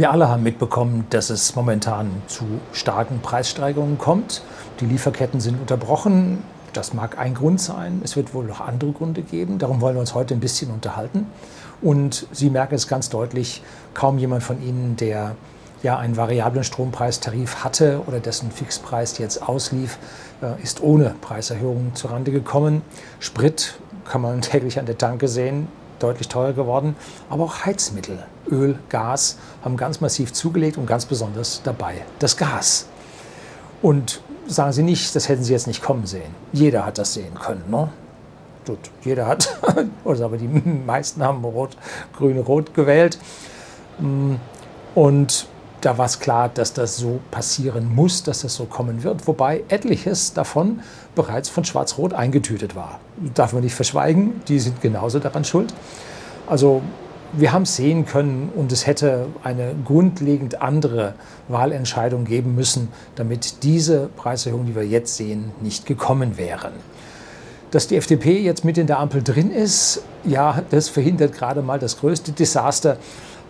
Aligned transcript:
Wir 0.00 0.10
alle 0.10 0.30
haben 0.30 0.42
mitbekommen, 0.42 1.04
dass 1.10 1.28
es 1.28 1.54
momentan 1.56 2.10
zu 2.26 2.46
starken 2.72 3.20
Preissteigerungen 3.20 3.98
kommt. 3.98 4.40
Die 4.80 4.86
Lieferketten 4.86 5.40
sind 5.40 5.60
unterbrochen. 5.60 6.42
Das 6.72 6.94
mag 6.94 7.18
ein 7.18 7.34
Grund 7.34 7.60
sein. 7.60 8.00
Es 8.02 8.16
wird 8.16 8.32
wohl 8.32 8.46
noch 8.46 8.62
andere 8.62 8.92
Gründe 8.92 9.20
geben. 9.20 9.58
Darum 9.58 9.82
wollen 9.82 9.96
wir 9.96 10.00
uns 10.00 10.14
heute 10.14 10.32
ein 10.32 10.40
bisschen 10.40 10.70
unterhalten. 10.70 11.26
Und 11.82 12.26
Sie 12.32 12.48
merken 12.48 12.76
es 12.76 12.88
ganz 12.88 13.10
deutlich, 13.10 13.62
kaum 13.92 14.16
jemand 14.16 14.42
von 14.42 14.62
Ihnen, 14.62 14.96
der 14.96 15.36
ja 15.82 15.98
einen 15.98 16.16
variablen 16.16 16.64
Strompreistarif 16.64 17.62
hatte 17.62 18.00
oder 18.06 18.20
dessen 18.20 18.50
Fixpreis 18.50 19.18
jetzt 19.18 19.46
auslief, 19.46 19.98
äh, 20.40 20.62
ist 20.62 20.82
ohne 20.82 21.14
Preiserhöhungen 21.20 21.94
zurande 21.94 22.30
gekommen. 22.30 22.80
Sprit 23.18 23.78
kann 24.06 24.22
man 24.22 24.40
täglich 24.40 24.78
an 24.78 24.86
der 24.86 24.96
Tanke 24.96 25.28
sehen, 25.28 25.68
deutlich 26.02 26.28
teurer 26.28 26.52
geworden. 26.52 26.96
Aber 27.28 27.44
auch 27.44 27.64
Heizmittel, 27.64 28.24
Öl, 28.50 28.78
Gas 28.88 29.38
haben 29.62 29.76
ganz 29.76 30.00
massiv 30.00 30.32
zugelegt 30.32 30.76
und 30.76 30.86
ganz 30.86 31.06
besonders 31.06 31.62
dabei 31.62 32.02
das 32.18 32.36
Gas. 32.36 32.86
Und 33.82 34.22
sagen 34.46 34.72
Sie 34.72 34.82
nicht, 34.82 35.14
das 35.14 35.28
hätten 35.28 35.44
Sie 35.44 35.52
jetzt 35.52 35.66
nicht 35.66 35.82
kommen 35.82 36.06
sehen. 36.06 36.34
Jeder 36.52 36.84
hat 36.84 36.98
das 36.98 37.14
sehen 37.14 37.34
können. 37.34 37.64
Ne? 37.70 37.88
Gut, 38.66 38.78
jeder 39.02 39.26
hat, 39.26 39.56
oder 40.04 40.24
aber 40.24 40.36
die 40.36 40.48
meisten 40.48 41.22
haben 41.22 41.44
Rot, 41.44 41.76
Grün, 42.16 42.38
Rot 42.38 42.74
gewählt. 42.74 43.18
Mm, 43.98 44.34
und 44.94 45.46
da 45.80 45.96
war 45.98 46.06
es 46.06 46.20
klar, 46.20 46.50
dass 46.52 46.72
das 46.72 46.96
so 46.96 47.20
passieren 47.30 47.94
muss, 47.94 48.22
dass 48.22 48.42
das 48.42 48.54
so 48.54 48.66
kommen 48.66 49.02
wird, 49.02 49.26
wobei 49.26 49.64
etliches 49.68 50.34
davon 50.34 50.80
bereits 51.14 51.48
von 51.48 51.64
Schwarz-Rot 51.64 52.12
eingetütet 52.12 52.76
war. 52.76 53.00
Darf 53.34 53.52
man 53.52 53.62
nicht 53.62 53.74
verschweigen, 53.74 54.42
die 54.48 54.58
sind 54.58 54.80
genauso 54.80 55.18
daran 55.18 55.44
schuld. 55.44 55.72
Also 56.46 56.82
wir 57.32 57.52
haben 57.52 57.62
es 57.62 57.76
sehen 57.76 58.06
können 58.06 58.50
und 58.54 58.72
es 58.72 58.86
hätte 58.86 59.26
eine 59.44 59.74
grundlegend 59.84 60.60
andere 60.60 61.14
Wahlentscheidung 61.48 62.24
geben 62.24 62.54
müssen, 62.54 62.88
damit 63.14 63.62
diese 63.62 64.10
Preiserhöhungen, 64.16 64.66
die 64.66 64.74
wir 64.74 64.86
jetzt 64.86 65.16
sehen, 65.16 65.52
nicht 65.60 65.86
gekommen 65.86 66.36
wären. 66.36 66.72
Dass 67.70 67.86
die 67.86 67.96
FDP 67.96 68.40
jetzt 68.40 68.64
mit 68.64 68.78
in 68.78 68.88
der 68.88 68.98
Ampel 68.98 69.22
drin 69.22 69.52
ist, 69.52 70.02
ja, 70.24 70.62
das 70.70 70.88
verhindert 70.88 71.32
gerade 71.32 71.62
mal 71.62 71.78
das 71.78 71.98
größte 72.00 72.32
Desaster 72.32 72.96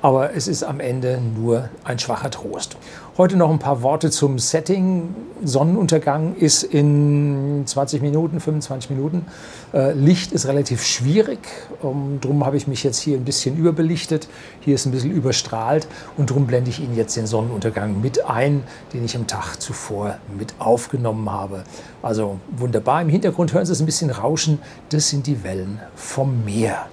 aber 0.03 0.35
es 0.35 0.49
ist 0.49 0.63
am 0.63 0.81
Ende 0.81 1.21
nur 1.21 1.69
ein 1.85 1.99
schwacher 1.99 2.31
Trost. 2.31 2.77
Heute 3.19 3.37
noch 3.37 3.51
ein 3.51 3.59
paar 3.59 3.83
Worte 3.83 4.11
zum 4.11 4.39
Setting. 4.39 5.15
Sonnenuntergang 5.45 6.37
ist 6.37 6.63
in 6.63 7.63
20 7.67 8.01
Minuten, 8.01 8.41
25 8.41 8.91
Minuten. 8.91 9.27
Äh, 9.75 9.93
Licht 9.93 10.33
ist 10.33 10.47
relativ 10.47 10.85
schwierig. 10.85 11.41
Um, 11.83 12.19
drum 12.21 12.47
habe 12.47 12.57
ich 12.57 12.67
mich 12.67 12.83
jetzt 12.83 12.99
hier 12.99 13.17
ein 13.17 13.25
bisschen 13.25 13.57
überbelichtet. 13.57 14.29
Hier 14.61 14.75
ist 14.75 14.87
ein 14.87 14.93
bisschen 14.93 15.11
überstrahlt 15.11 15.87
und 16.17 16.31
darum 16.31 16.47
blende 16.47 16.71
ich 16.71 16.81
Ihnen 16.81 16.97
jetzt 16.97 17.17
den 17.17 17.27
Sonnenuntergang 17.27 18.01
mit 18.01 18.25
ein, 18.25 18.63
den 18.95 19.05
ich 19.05 19.17
am 19.17 19.27
Tag 19.27 19.57
zuvor 19.61 20.17
mit 20.39 20.55
aufgenommen 20.59 21.31
habe. 21.31 21.65
Also 22.03 22.39
wunderbar. 22.57 23.03
Im 23.03 23.11
Hintergrund 23.11 23.53
hören 23.53 23.67
Sie 23.67 23.73
es 23.73 23.81
ein 23.81 23.87
bisschen 23.87 24.11
rauschen. 24.11 24.61
Das 24.89 25.11
sind 25.11 25.27
die 25.27 25.45
Wellen 25.45 25.81
vom 25.95 26.45
Meer. 26.45 26.87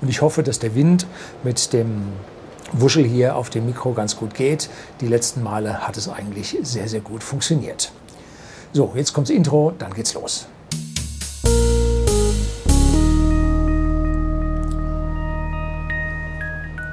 Und 0.00 0.08
ich 0.08 0.20
hoffe, 0.20 0.42
dass 0.42 0.58
der 0.58 0.74
Wind 0.74 1.06
mit 1.44 1.72
dem 1.72 2.02
Wuschel 2.72 3.04
hier 3.04 3.36
auf 3.36 3.50
dem 3.50 3.66
Mikro 3.66 3.92
ganz 3.92 4.16
gut 4.16 4.34
geht. 4.34 4.70
Die 5.00 5.06
letzten 5.06 5.42
Male 5.42 5.86
hat 5.86 5.96
es 5.96 6.08
eigentlich 6.08 6.56
sehr, 6.62 6.88
sehr 6.88 7.00
gut 7.00 7.22
funktioniert. 7.22 7.92
So, 8.72 8.92
jetzt 8.94 9.12
kommt 9.12 9.28
das 9.28 9.36
Intro, 9.36 9.72
dann 9.78 9.92
geht's 9.92 10.14
los. 10.14 10.46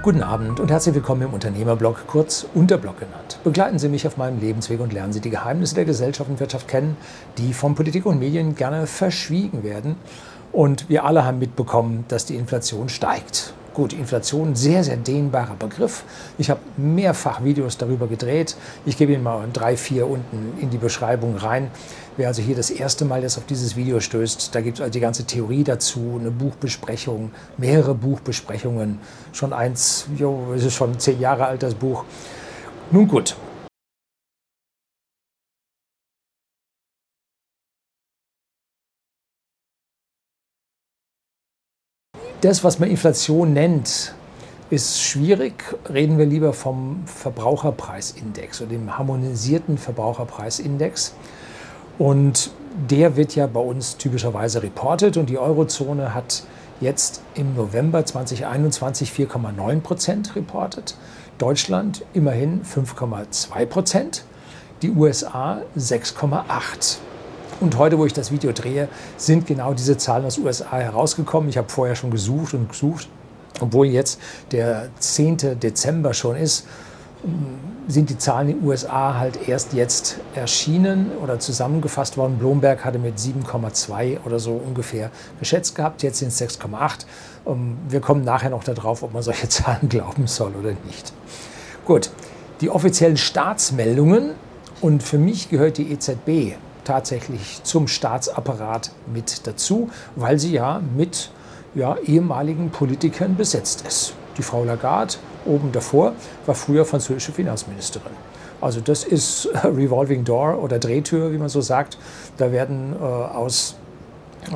Guten 0.01 0.23
Abend 0.23 0.59
und 0.59 0.71
herzlich 0.71 0.95
willkommen 0.95 1.21
im 1.21 1.33
Unternehmerblog, 1.33 2.07
kurz 2.07 2.45
Unterblog 2.53 2.99
genannt. 2.99 3.37
Begleiten 3.43 3.79
Sie 3.79 3.89
mich 3.89 4.07
auf 4.07 4.17
meinem 4.17 4.39
Lebensweg 4.39 4.79
und 4.79 4.91
lernen 4.91 5.13
Sie 5.13 5.19
die 5.19 5.29
Geheimnisse 5.29 5.75
der 5.75 5.85
Gesellschaft 5.85 6.29
und 6.29 6.39
Wirtschaft 6.39 6.67
kennen, 6.67 6.97
die 7.37 7.53
von 7.53 7.75
Politik 7.75 8.05
und 8.05 8.17
Medien 8.17 8.55
gerne 8.55 8.87
verschwiegen 8.87 9.63
werden. 9.63 9.97
Und 10.51 10.89
wir 10.89 11.05
alle 11.05 11.25
haben 11.25 11.39
mitbekommen, 11.39 12.05
dass 12.07 12.25
die 12.25 12.35
Inflation 12.35 12.89
steigt. 12.89 13.53
Gut, 13.79 13.93
Inflation, 13.93 14.55
sehr, 14.55 14.83
sehr 14.83 14.97
dehnbarer 14.97 15.55
Begriff. 15.55 16.03
Ich 16.37 16.49
habe 16.49 16.59
mehrfach 16.75 17.45
Videos 17.45 17.77
darüber 17.77 18.07
gedreht. 18.07 18.57
Ich 18.85 18.97
gebe 18.97 19.13
Ihnen 19.13 19.23
mal 19.23 19.47
drei, 19.53 19.77
vier 19.77 20.05
unten 20.05 20.51
in 20.59 20.69
die 20.69 20.77
Beschreibung 20.77 21.37
rein. 21.37 21.71
Wer 22.17 22.27
also 22.27 22.41
hier 22.41 22.57
das 22.57 22.71
erste 22.71 23.05
Mal 23.05 23.21
jetzt 23.21 23.37
auf 23.37 23.45
dieses 23.45 23.77
Video 23.77 24.01
stößt, 24.01 24.53
da 24.53 24.59
gibt 24.59 24.79
es 24.79 24.81
also 24.81 24.91
die 24.91 24.99
ganze 24.99 25.23
Theorie 25.23 25.63
dazu, 25.63 26.17
eine 26.19 26.29
Buchbesprechung, 26.29 27.31
mehrere 27.55 27.95
Buchbesprechungen. 27.95 28.99
Schon 29.31 29.53
eins, 29.53 30.07
jo, 30.17 30.51
es 30.53 30.65
ist 30.65 30.73
schon 30.73 30.99
zehn 30.99 31.21
Jahre 31.21 31.45
alt, 31.45 31.63
das 31.63 31.73
Buch. 31.73 32.03
Nun 32.91 33.07
gut, 33.07 33.37
Das, 42.41 42.63
was 42.63 42.79
man 42.79 42.89
Inflation 42.89 43.51
nennt, 43.51 44.13
ist 44.69 45.01
schwierig. 45.01 45.75
Reden 45.91 46.17
wir 46.17 46.25
lieber 46.25 46.53
vom 46.53 47.03
Verbraucherpreisindex 47.05 48.61
oder 48.61 48.69
dem 48.69 48.97
harmonisierten 48.97 49.77
Verbraucherpreisindex. 49.77 51.15
Und 51.97 52.51
der 52.89 53.17
wird 53.17 53.35
ja 53.35 53.45
bei 53.45 53.59
uns 53.59 53.97
typischerweise 53.97 54.63
reportet 54.63 55.17
und 55.17 55.29
die 55.29 55.37
Eurozone 55.37 56.13
hat 56.13 56.43
jetzt 56.79 57.21
im 57.35 57.55
November 57.55 58.05
2021 58.05 59.11
4,9 59.11 59.81
Prozent 59.81 60.35
reportet, 60.37 60.95
Deutschland 61.39 62.05
immerhin 62.13 62.61
5,2 62.63 63.65
Prozent, 63.65 64.23
die 64.81 64.91
USA 64.91 65.61
6,8. 65.77 66.99
Und 67.59 67.77
heute, 67.77 67.97
wo 67.97 68.05
ich 68.05 68.13
das 68.13 68.31
Video 68.31 68.51
drehe, 68.53 68.87
sind 69.17 69.45
genau 69.45 69.73
diese 69.73 69.97
Zahlen 69.97 70.25
aus 70.25 70.35
den 70.35 70.45
USA 70.45 70.77
herausgekommen. 70.77 71.49
Ich 71.49 71.57
habe 71.57 71.69
vorher 71.69 71.95
schon 71.95 72.09
gesucht 72.09 72.53
und 72.53 72.69
gesucht. 72.69 73.09
Obwohl 73.59 73.87
jetzt 73.87 74.19
der 74.51 74.89
10. 74.99 75.59
Dezember 75.59 76.13
schon 76.13 76.37
ist, 76.37 76.65
sind 77.89 78.09
die 78.09 78.17
Zahlen 78.17 78.49
in 78.49 78.59
den 78.59 78.67
USA 78.67 79.15
halt 79.15 79.49
erst 79.49 79.73
jetzt 79.73 80.19
erschienen 80.35 81.11
oder 81.21 81.39
zusammengefasst 81.39 82.15
worden. 82.15 82.37
Bloomberg 82.37 82.85
hatte 82.85 82.97
mit 82.97 83.17
7,2 83.17 84.19
oder 84.25 84.39
so 84.39 84.53
ungefähr 84.53 85.11
geschätzt 85.39 85.75
gehabt, 85.75 86.01
jetzt 86.01 86.19
sind 86.19 86.29
es 86.29 86.41
6,8. 86.41 87.05
Wir 87.89 87.99
kommen 87.99 88.23
nachher 88.23 88.51
noch 88.51 88.63
darauf, 88.63 89.03
ob 89.03 89.13
man 89.13 89.21
solche 89.21 89.49
Zahlen 89.49 89.89
glauben 89.89 90.27
soll 90.27 90.53
oder 90.55 90.71
nicht. 90.85 91.11
Gut, 91.83 92.11
die 92.61 92.69
offiziellen 92.69 93.17
Staatsmeldungen 93.17 94.31
und 94.79 95.03
für 95.03 95.17
mich 95.17 95.49
gehört 95.49 95.77
die 95.77 95.91
EZB 95.91 96.55
tatsächlich 96.89 97.61
zum 97.61 97.87
Staatsapparat 97.87 98.89
mit 99.13 99.45
dazu, 99.45 99.91
weil 100.15 100.39
sie 100.39 100.53
ja 100.53 100.81
mit 100.97 101.29
ja, 101.75 101.97
ehemaligen 101.97 102.71
Politikern 102.71 103.35
besetzt 103.35 103.85
ist. 103.87 104.13
Die 104.39 104.41
Frau 104.41 104.63
Lagarde 104.63 105.13
oben 105.45 105.71
davor 105.71 106.13
war 106.47 106.55
früher 106.55 106.85
französische 106.85 107.31
Finanzministerin. 107.31 108.11
Also 108.59 108.81
das 108.81 109.03
ist 109.03 109.49
Revolving 109.63 110.23
Door 110.23 110.63
oder 110.63 110.79
Drehtür, 110.79 111.31
wie 111.31 111.37
man 111.37 111.49
so 111.49 111.61
sagt. 111.61 111.99
Da 112.37 112.51
werden 112.51 112.95
äh, 112.99 113.03
aus 113.03 113.75
äh, 114.47 114.55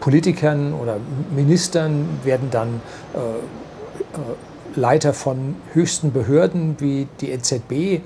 Politikern 0.00 0.72
oder 0.72 0.96
Ministern 1.34 2.08
werden 2.24 2.48
dann 2.50 2.80
äh, 3.14 3.18
äh, 3.18 4.80
Leiter 4.80 5.12
von 5.12 5.56
höchsten 5.74 6.12
Behörden 6.12 6.76
wie 6.78 7.06
die 7.20 7.30
EZB, 7.32 8.00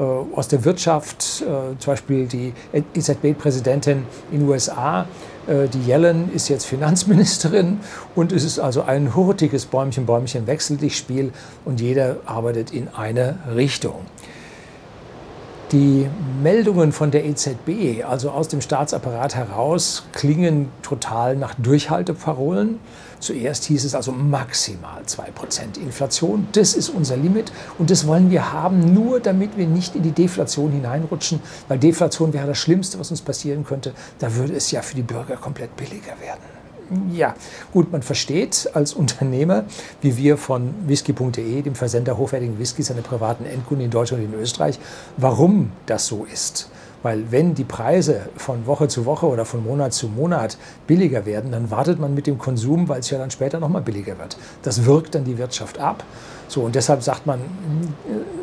aus 0.00 0.48
der 0.48 0.64
Wirtschaft, 0.64 1.42
äh, 1.42 1.78
zum 1.78 1.92
Beispiel 1.92 2.26
die 2.26 2.52
EZB-Präsidentin 2.94 4.04
in 4.30 4.40
den 4.40 4.48
USA, 4.48 5.06
äh, 5.46 5.68
die 5.68 5.90
Yellen 5.90 6.32
ist 6.32 6.48
jetzt 6.48 6.64
Finanzministerin 6.64 7.80
und 8.14 8.32
es 8.32 8.44
ist 8.44 8.58
also 8.58 8.82
ein 8.82 9.14
hurtiges 9.14 9.66
Bäumchen-Bäumchen-Wechsel-Dich-Spiel 9.66 11.32
und 11.64 11.80
jeder 11.80 12.16
arbeitet 12.26 12.72
in 12.72 12.88
eine 12.88 13.38
Richtung. 13.54 14.06
Die 15.72 16.06
Meldungen 16.42 16.92
von 16.92 17.10
der 17.10 17.24
EZB, 17.24 18.04
also 18.06 18.30
aus 18.30 18.48
dem 18.48 18.60
Staatsapparat 18.60 19.34
heraus, 19.34 20.04
klingen 20.12 20.68
total 20.82 21.34
nach 21.34 21.54
Durchhalteparolen. 21.54 22.78
Zuerst 23.20 23.64
hieß 23.64 23.86
es 23.86 23.94
also 23.94 24.12
maximal 24.12 25.00
2% 25.06 25.80
Inflation. 25.80 26.46
Das 26.52 26.74
ist 26.74 26.90
unser 26.90 27.16
Limit 27.16 27.52
und 27.78 27.90
das 27.90 28.06
wollen 28.06 28.30
wir 28.30 28.52
haben, 28.52 28.92
nur 28.92 29.18
damit 29.18 29.56
wir 29.56 29.66
nicht 29.66 29.96
in 29.96 30.02
die 30.02 30.12
Deflation 30.12 30.72
hineinrutschen, 30.72 31.40
weil 31.68 31.78
Deflation 31.78 32.34
wäre 32.34 32.48
das 32.48 32.58
Schlimmste, 32.58 32.98
was 32.98 33.10
uns 33.10 33.22
passieren 33.22 33.64
könnte. 33.64 33.94
Da 34.18 34.34
würde 34.34 34.54
es 34.54 34.70
ja 34.72 34.82
für 34.82 34.94
die 34.94 35.02
Bürger 35.02 35.36
komplett 35.36 35.74
billiger 35.76 36.20
werden. 36.20 36.61
Ja, 37.12 37.34
gut, 37.72 37.92
man 37.92 38.02
versteht 38.02 38.70
als 38.74 38.92
Unternehmer, 38.92 39.64
wie 40.00 40.16
wir 40.16 40.36
von 40.36 40.74
whisky.de, 40.86 41.62
dem 41.62 41.74
Versender 41.74 42.16
hochwertigen 42.16 42.58
Whiskys 42.58 42.90
an 42.90 43.02
privaten 43.02 43.44
Endkunden 43.44 43.84
in 43.84 43.90
Deutschland 43.90 44.24
und 44.24 44.32
in 44.32 44.40
Österreich, 44.40 44.78
warum 45.16 45.72
das 45.86 46.06
so 46.06 46.24
ist. 46.24 46.70
Weil 47.02 47.32
wenn 47.32 47.54
die 47.54 47.64
Preise 47.64 48.28
von 48.36 48.66
Woche 48.66 48.88
zu 48.88 49.06
Woche 49.06 49.26
oder 49.26 49.44
von 49.44 49.64
Monat 49.64 49.92
zu 49.92 50.08
Monat 50.08 50.56
billiger 50.86 51.26
werden, 51.26 51.50
dann 51.50 51.70
wartet 51.70 51.98
man 51.98 52.14
mit 52.14 52.26
dem 52.26 52.38
Konsum, 52.38 52.88
weil 52.88 53.00
es 53.00 53.10
ja 53.10 53.18
dann 53.18 53.30
später 53.30 53.58
nochmal 53.58 53.82
billiger 53.82 54.18
wird. 54.18 54.36
Das 54.62 54.84
wirkt 54.84 55.14
dann 55.14 55.24
die 55.24 55.36
Wirtschaft 55.36 55.78
ab. 55.78 56.04
So, 56.46 56.60
und 56.60 56.74
deshalb 56.74 57.02
sagt 57.02 57.26
man, 57.26 57.40
hm, 57.40 57.94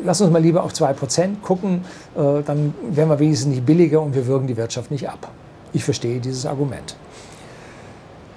lass 0.04 0.20
uns 0.20 0.30
mal 0.30 0.42
lieber 0.42 0.62
auf 0.64 0.72
2% 0.72 1.40
gucken, 1.42 1.84
äh, 2.16 2.42
dann 2.44 2.74
werden 2.90 3.08
wir 3.08 3.18
wenigstens 3.18 3.50
nicht 3.54 3.64
billiger 3.64 4.02
und 4.02 4.14
wir 4.14 4.26
wirken 4.26 4.46
die 4.46 4.56
Wirtschaft 4.56 4.90
nicht 4.90 5.08
ab. 5.08 5.30
Ich 5.72 5.84
verstehe 5.84 6.20
dieses 6.20 6.44
Argument. 6.44 6.96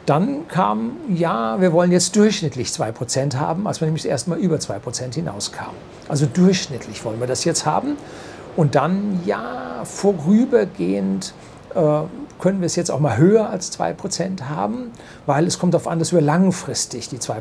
Dann 0.05 0.47
kam, 0.49 0.97
ja, 1.09 1.61
wir 1.61 1.71
wollen 1.71 1.91
jetzt 1.91 2.15
durchschnittlich 2.15 2.69
2% 2.69 3.35
haben, 3.37 3.67
als 3.67 3.79
wir 3.79 3.85
nämlich 3.85 4.05
erstmal 4.05 4.37
über 4.37 4.57
2% 4.57 5.13
hinauskamen. 5.13 5.75
Also 6.09 6.25
durchschnittlich 6.25 7.05
wollen 7.05 7.21
wir 7.21 7.27
das 7.27 7.45
jetzt 7.45 7.65
haben. 7.65 7.95
Und 8.57 8.75
dann, 8.75 9.21
ja, 9.25 9.81
vorübergehend 9.85 11.33
äh, 11.73 11.79
können 12.39 12.59
wir 12.59 12.65
es 12.65 12.75
jetzt 12.75 12.91
auch 12.91 12.99
mal 12.99 13.17
höher 13.17 13.49
als 13.49 13.71
2% 13.79 14.43
haben, 14.43 14.91
weil 15.25 15.47
es 15.47 15.57
kommt 15.57 15.73
darauf 15.73 15.87
an, 15.87 15.99
dass 15.99 16.11
wir 16.11 16.21
langfristig 16.21 17.07
die 17.07 17.17
2% 17.17 17.37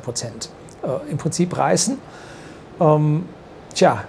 äh, 0.82 1.10
im 1.10 1.18
Prinzip 1.18 1.56
reißen. 1.56 1.98
Ähm, 2.80 3.24
tja, 3.74 4.04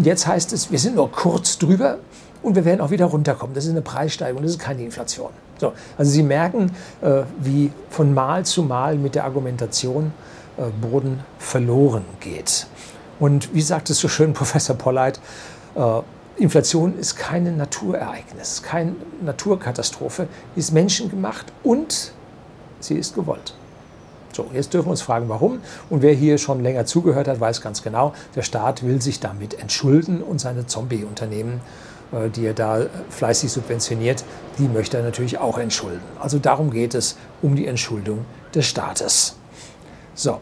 jetzt 0.00 0.26
heißt 0.26 0.52
es, 0.52 0.70
wir 0.70 0.78
sind 0.78 0.96
nur 0.96 1.10
kurz 1.10 1.58
drüber 1.58 1.98
und 2.42 2.54
wir 2.54 2.66
werden 2.66 2.82
auch 2.82 2.90
wieder 2.90 3.06
runterkommen. 3.06 3.54
Das 3.54 3.64
ist 3.64 3.70
eine 3.70 3.82
Preissteigerung, 3.82 4.42
das 4.42 4.52
ist 4.52 4.58
keine 4.58 4.82
Inflation. 4.82 5.30
So, 5.62 5.74
also 5.96 6.10
Sie 6.10 6.24
merken, 6.24 6.72
äh, 7.02 7.22
wie 7.38 7.70
von 7.88 8.12
Mal 8.12 8.44
zu 8.44 8.64
Mal 8.64 8.96
mit 8.96 9.14
der 9.14 9.22
Argumentation 9.22 10.12
äh, 10.56 10.62
Boden 10.80 11.20
verloren 11.38 12.04
geht. 12.18 12.66
Und 13.20 13.54
wie 13.54 13.60
sagt 13.60 13.88
es 13.88 14.00
so 14.00 14.08
schön 14.08 14.32
Professor 14.34 14.74
Polleit, 14.74 15.20
äh, 15.76 16.00
Inflation 16.36 16.98
ist 16.98 17.14
kein 17.14 17.56
Naturereignis, 17.56 18.64
keine 18.64 18.96
Naturkatastrophe, 19.24 20.26
ist 20.56 20.72
menschengemacht 20.72 21.52
und 21.62 22.10
sie 22.80 22.94
ist 22.94 23.14
gewollt. 23.14 23.54
So, 24.32 24.46
jetzt 24.52 24.74
dürfen 24.74 24.86
wir 24.86 24.92
uns 24.92 25.02
fragen, 25.02 25.28
warum. 25.28 25.60
Und 25.90 26.02
wer 26.02 26.14
hier 26.14 26.38
schon 26.38 26.60
länger 26.60 26.86
zugehört 26.86 27.28
hat, 27.28 27.38
weiß 27.38 27.60
ganz 27.60 27.84
genau, 27.84 28.14
der 28.34 28.42
Staat 28.42 28.82
will 28.82 29.00
sich 29.00 29.20
damit 29.20 29.60
entschulden 29.60 30.22
und 30.22 30.40
seine 30.40 30.66
Zombie-Unternehmen, 30.66 31.60
äh, 31.60 31.91
die 32.34 32.46
er 32.46 32.54
da 32.54 32.86
fleißig 33.10 33.50
subventioniert, 33.50 34.24
die 34.58 34.68
möchte 34.68 34.98
er 34.98 35.02
natürlich 35.02 35.38
auch 35.38 35.58
entschulden. 35.58 36.02
Also 36.20 36.38
darum 36.38 36.70
geht 36.70 36.94
es, 36.94 37.16
um 37.40 37.56
die 37.56 37.66
Entschuldung 37.66 38.24
des 38.54 38.66
Staates. 38.66 39.36
So, 40.14 40.38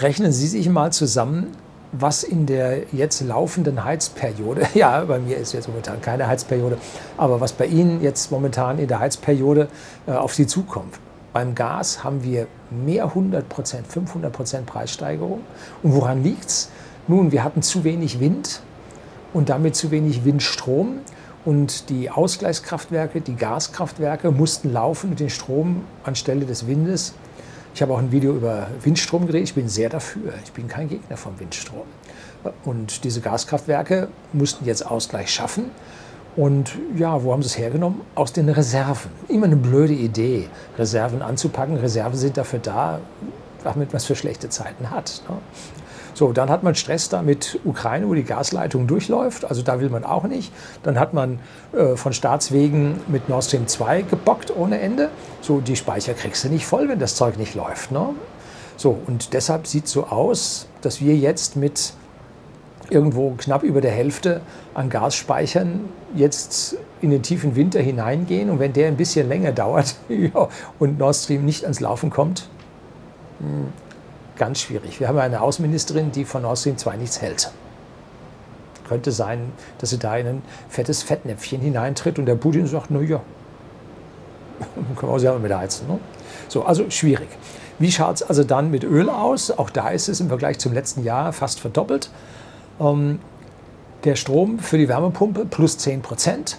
rechnen 0.00 0.32
Sie 0.32 0.48
sich 0.48 0.68
mal 0.68 0.92
zusammen, 0.92 1.56
was 1.92 2.22
in 2.22 2.46
der 2.46 2.92
jetzt 2.92 3.20
laufenden 3.20 3.84
Heizperiode, 3.84 4.66
ja, 4.74 5.04
bei 5.04 5.18
mir 5.18 5.36
ist 5.36 5.52
jetzt 5.52 5.68
momentan 5.68 6.00
keine 6.00 6.26
Heizperiode, 6.26 6.78
aber 7.16 7.40
was 7.40 7.52
bei 7.52 7.66
Ihnen 7.66 8.02
jetzt 8.02 8.30
momentan 8.30 8.78
in 8.78 8.88
der 8.88 9.00
Heizperiode 9.00 9.68
äh, 10.06 10.12
auf 10.12 10.34
Sie 10.34 10.46
zukommt. 10.46 10.98
Beim 11.32 11.54
Gas 11.54 12.02
haben 12.02 12.24
wir 12.24 12.48
mehr 12.70 13.04
100 13.04 13.48
Prozent, 13.48 13.86
500 13.86 14.32
Prozent 14.32 14.66
Preissteigerung. 14.66 15.42
Und 15.82 15.94
woran 15.94 16.24
liegt 16.24 16.46
es? 16.46 16.70
Nun, 17.06 17.30
wir 17.30 17.44
hatten 17.44 17.62
zu 17.62 17.84
wenig 17.84 18.18
Wind 18.18 18.62
und 19.32 19.48
damit 19.48 19.76
zu 19.76 19.90
wenig 19.90 20.24
Windstrom. 20.24 20.98
Und 21.44 21.88
die 21.88 22.10
Ausgleichskraftwerke, 22.10 23.20
die 23.20 23.34
Gaskraftwerke 23.34 24.30
mussten 24.30 24.72
laufen 24.72 25.10
und 25.10 25.20
den 25.20 25.30
Strom 25.30 25.84
anstelle 26.04 26.44
des 26.44 26.66
Windes 26.66 27.14
ich 27.74 27.82
habe 27.82 27.94
auch 27.94 27.98
ein 27.98 28.12
Video 28.12 28.34
über 28.34 28.66
Windstrom 28.82 29.26
gedreht. 29.26 29.44
Ich 29.44 29.54
bin 29.54 29.68
sehr 29.68 29.88
dafür. 29.88 30.34
Ich 30.44 30.52
bin 30.52 30.68
kein 30.68 30.88
Gegner 30.88 31.16
vom 31.16 31.38
Windstrom. 31.38 31.84
Und 32.64 33.04
diese 33.04 33.20
Gaskraftwerke 33.20 34.08
mussten 34.32 34.64
jetzt 34.64 34.86
Ausgleich 34.86 35.30
schaffen. 35.32 35.70
Und 36.36 36.72
ja, 36.96 37.22
wo 37.22 37.32
haben 37.32 37.42
sie 37.42 37.48
es 37.48 37.58
hergenommen? 37.58 38.00
Aus 38.14 38.32
den 38.32 38.48
Reserven. 38.48 39.10
Immer 39.28 39.46
eine 39.46 39.56
blöde 39.56 39.92
Idee, 39.92 40.48
Reserven 40.78 41.22
anzupacken. 41.22 41.76
Reserven 41.76 42.16
sind 42.16 42.36
dafür 42.36 42.60
da, 42.60 43.00
damit 43.64 43.92
man 43.92 43.96
es 43.96 44.04
für 44.04 44.14
schlechte 44.14 44.48
Zeiten 44.48 44.90
hat. 44.90 45.22
Ne? 45.28 45.36
So, 46.20 46.34
dann 46.34 46.50
hat 46.50 46.62
man 46.62 46.74
Stress 46.74 47.08
da 47.08 47.22
mit 47.22 47.60
Ukraine, 47.64 48.06
wo 48.06 48.12
die 48.12 48.24
Gasleitung 48.24 48.86
durchläuft. 48.86 49.46
Also 49.46 49.62
da 49.62 49.80
will 49.80 49.88
man 49.88 50.04
auch 50.04 50.24
nicht. 50.24 50.52
Dann 50.82 51.00
hat 51.00 51.14
man 51.14 51.38
äh, 51.72 51.96
von 51.96 52.12
Staatswegen 52.12 53.00
mit 53.08 53.30
Nord 53.30 53.44
Stream 53.44 53.66
2 53.66 54.02
gebockt 54.02 54.54
ohne 54.54 54.80
Ende. 54.80 55.08
So, 55.40 55.60
die 55.60 55.76
Speicher 55.76 56.12
kriegst 56.12 56.44
du 56.44 56.50
nicht 56.50 56.66
voll, 56.66 56.90
wenn 56.90 56.98
das 56.98 57.14
Zeug 57.14 57.38
nicht 57.38 57.54
läuft. 57.54 57.90
Ne? 57.90 58.10
So, 58.76 58.98
und 59.06 59.32
deshalb 59.32 59.66
sieht 59.66 59.86
es 59.86 59.92
so 59.92 60.08
aus, 60.08 60.68
dass 60.82 61.00
wir 61.00 61.16
jetzt 61.16 61.56
mit 61.56 61.94
irgendwo 62.90 63.30
knapp 63.38 63.62
über 63.62 63.80
der 63.80 63.92
Hälfte 63.92 64.42
an 64.74 64.90
Gasspeichern 64.90 65.88
jetzt 66.14 66.76
in 67.00 67.08
den 67.08 67.22
tiefen 67.22 67.56
Winter 67.56 67.80
hineingehen. 67.80 68.50
Und 68.50 68.58
wenn 68.58 68.74
der 68.74 68.88
ein 68.88 68.98
bisschen 68.98 69.26
länger 69.26 69.52
dauert 69.52 69.94
und 70.78 70.98
Nord 70.98 71.16
Stream 71.16 71.46
nicht 71.46 71.62
ans 71.62 71.80
Laufen 71.80 72.10
kommt, 72.10 72.46
hm, 73.38 73.68
ganz 74.40 74.62
schwierig. 74.62 75.00
Wir 75.00 75.08
haben 75.08 75.18
eine 75.18 75.42
Außenministerin, 75.42 76.12
die 76.12 76.24
von 76.24 76.42
Nord 76.42 76.58
Stream 76.58 76.78
2 76.78 76.96
nichts 76.96 77.20
hält. 77.20 77.52
Könnte 78.88 79.12
sein, 79.12 79.52
dass 79.78 79.90
sie 79.90 79.98
da 79.98 80.16
in 80.16 80.26
ein 80.26 80.42
fettes 80.70 81.02
Fettnäpfchen 81.02 81.60
hineintritt 81.60 82.18
und 82.18 82.24
der 82.24 82.36
Putin 82.36 82.66
sagt, 82.66 82.86
na 82.88 83.02
ja, 83.02 83.20
können 84.96 85.12
wir 85.12 85.14
auch 85.14 85.18
selber 85.18 85.38
mit 85.38 85.52
heizen. 85.52 85.86
Ne? 85.88 85.98
So, 86.48 86.64
also 86.64 86.88
schwierig. 86.88 87.28
Wie 87.78 87.92
schaut 87.92 88.16
es 88.16 88.22
also 88.22 88.42
dann 88.42 88.70
mit 88.70 88.82
Öl 88.82 89.10
aus? 89.10 89.50
Auch 89.50 89.68
da 89.68 89.90
ist 89.90 90.08
es 90.08 90.20
im 90.20 90.28
Vergleich 90.28 90.58
zum 90.58 90.72
letzten 90.72 91.04
Jahr 91.04 91.34
fast 91.34 91.60
verdoppelt. 91.60 92.08
Ähm, 92.80 93.20
der 94.04 94.16
Strom 94.16 94.58
für 94.58 94.78
die 94.78 94.88
Wärmepumpe 94.88 95.44
plus 95.44 95.76
10 95.76 96.00
Prozent. 96.00 96.56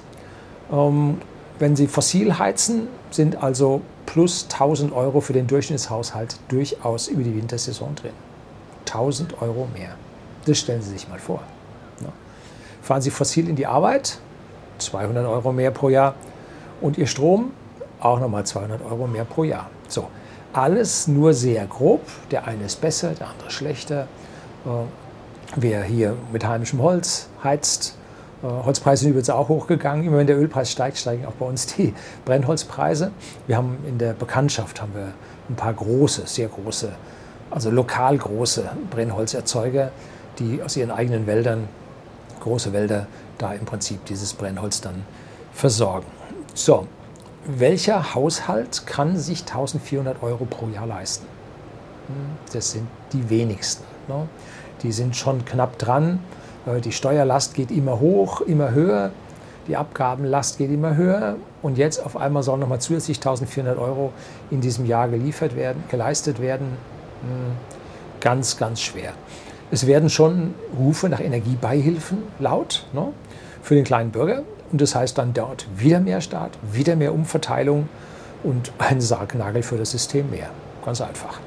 Ähm, 0.71 1.19
wenn 1.57 1.75
Sie 1.75 1.87
fossil 1.87 2.37
heizen, 2.37 2.87
sind 3.09 3.41
also 3.41 3.81
plus 4.11 4.47
1000 4.51 4.91
Euro 4.91 5.21
für 5.21 5.31
den 5.31 5.47
Durchschnittshaushalt 5.47 6.35
durchaus 6.49 7.07
über 7.07 7.23
die 7.23 7.33
Wintersaison 7.33 7.95
drin. 7.95 8.11
1000 8.81 9.41
Euro 9.41 9.69
mehr. 9.73 9.95
Das 10.45 10.59
stellen 10.59 10.81
Sie 10.81 10.89
sich 10.89 11.07
mal 11.07 11.19
vor. 11.19 11.41
Fahren 12.81 13.01
Sie 13.01 13.11
fossil 13.11 13.47
in 13.47 13.55
die 13.55 13.67
Arbeit, 13.67 14.17
200 14.79 15.25
Euro 15.25 15.53
mehr 15.53 15.71
pro 15.71 15.87
Jahr. 15.87 16.15
Und 16.81 16.97
Ihr 16.97 17.07
Strom, 17.07 17.53
auch 18.01 18.19
nochmal 18.19 18.45
200 18.45 18.81
Euro 18.83 19.07
mehr 19.07 19.23
pro 19.23 19.45
Jahr. 19.45 19.69
So, 19.87 20.07
alles 20.51 21.07
nur 21.07 21.33
sehr 21.33 21.65
grob. 21.67 22.01
Der 22.31 22.47
eine 22.47 22.65
ist 22.65 22.81
besser, 22.81 23.13
der 23.13 23.29
andere 23.29 23.49
schlechter. 23.49 24.07
Äh, 24.65 24.69
wer 25.55 25.83
hier 25.83 26.17
mit 26.33 26.45
heimischem 26.45 26.81
Holz 26.81 27.29
heizt, 27.43 27.95
Holzpreise 28.43 29.01
sind 29.01 29.11
übrigens 29.11 29.29
auch 29.29 29.49
hochgegangen. 29.49 30.05
Immer 30.05 30.17
wenn 30.17 30.27
der 30.27 30.37
Ölpreis 30.37 30.71
steigt, 30.71 30.97
steigen 30.97 31.25
auch 31.25 31.33
bei 31.33 31.45
uns 31.45 31.67
die 31.67 31.93
Brennholzpreise. 32.25 33.11
Wir 33.47 33.57
haben 33.57 33.77
in 33.87 33.97
der 33.97 34.13
Bekanntschaft 34.13 34.81
haben 34.81 34.93
wir 34.95 35.13
ein 35.49 35.55
paar 35.55 35.73
große, 35.73 36.23
sehr 36.25 36.47
große, 36.47 36.91
also 37.49 37.69
lokal 37.69 38.17
große 38.17 38.69
Brennholzerzeuger, 38.89 39.91
die 40.39 40.63
aus 40.63 40.75
ihren 40.77 40.91
eigenen 40.91 41.27
Wäldern, 41.27 41.67
große 42.39 42.73
Wälder, 42.73 43.07
da 43.37 43.53
im 43.53 43.65
Prinzip 43.65 44.05
dieses 44.05 44.33
Brennholz 44.33 44.81
dann 44.81 45.05
versorgen. 45.53 46.07
So, 46.53 46.87
welcher 47.45 48.13
Haushalt 48.15 48.85
kann 48.85 49.17
sich 49.17 49.41
1400 49.41 50.21
Euro 50.23 50.45
pro 50.45 50.67
Jahr 50.67 50.87
leisten? 50.87 51.25
Hm, 52.07 52.37
das 52.53 52.71
sind 52.71 52.87
die 53.13 53.29
wenigsten. 53.29 53.83
Ne? 54.07 54.27
Die 54.83 54.91
sind 54.91 55.15
schon 55.15 55.45
knapp 55.45 55.77
dran. 55.77 56.19
Äh, 56.65 56.81
die 56.81 56.91
Steuerlast 56.91 57.53
geht 57.53 57.71
immer 57.71 57.99
hoch, 57.99 58.41
immer 58.41 58.71
höher. 58.71 59.11
Die 59.67 59.77
Abgabenlast 59.77 60.57
geht 60.57 60.71
immer 60.71 60.95
höher. 60.95 61.35
Und 61.61 61.77
jetzt 61.77 62.03
auf 62.05 62.17
einmal 62.17 62.43
sollen 62.43 62.59
nochmal 62.59 62.79
zusätzlich 62.79 63.17
1400 63.17 63.77
Euro 63.77 64.11
in 64.49 64.61
diesem 64.61 64.85
Jahr 64.85 65.07
geliefert 65.07 65.55
werden, 65.55 65.83
geleistet 65.89 66.41
werden. 66.41 66.77
Hm, 67.21 67.55
ganz, 68.19 68.57
ganz 68.57 68.81
schwer. 68.81 69.13
Es 69.71 69.87
werden 69.87 70.09
schon 70.09 70.53
Rufe 70.77 71.07
nach 71.07 71.21
Energiebeihilfen 71.21 72.19
laut 72.39 72.85
ne, 72.93 73.07
für 73.61 73.75
den 73.75 73.83
kleinen 73.83 74.11
Bürger. 74.11 74.43
Und 74.71 74.81
das 74.81 74.95
heißt 74.95 75.17
dann 75.17 75.33
dort 75.33 75.67
wieder 75.75 75.99
mehr 75.99 76.21
Staat, 76.21 76.51
wieder 76.71 76.95
mehr 76.95 77.13
Umverteilung 77.13 77.89
und 78.43 78.71
ein 78.79 79.01
Sargnagel 79.01 79.63
für 79.63 79.77
das 79.77 79.91
System 79.91 80.29
mehr. 80.29 80.49
Ganz 80.83 81.01
einfach. 81.01 81.39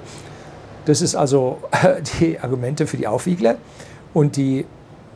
Das 0.85 1.00
ist 1.00 1.14
also 1.14 1.59
die 2.21 2.38
Argumente 2.38 2.87
für 2.87 2.97
die 2.97 3.06
Aufwiegler. 3.06 3.56
Und 4.12 4.37
die 4.37 4.64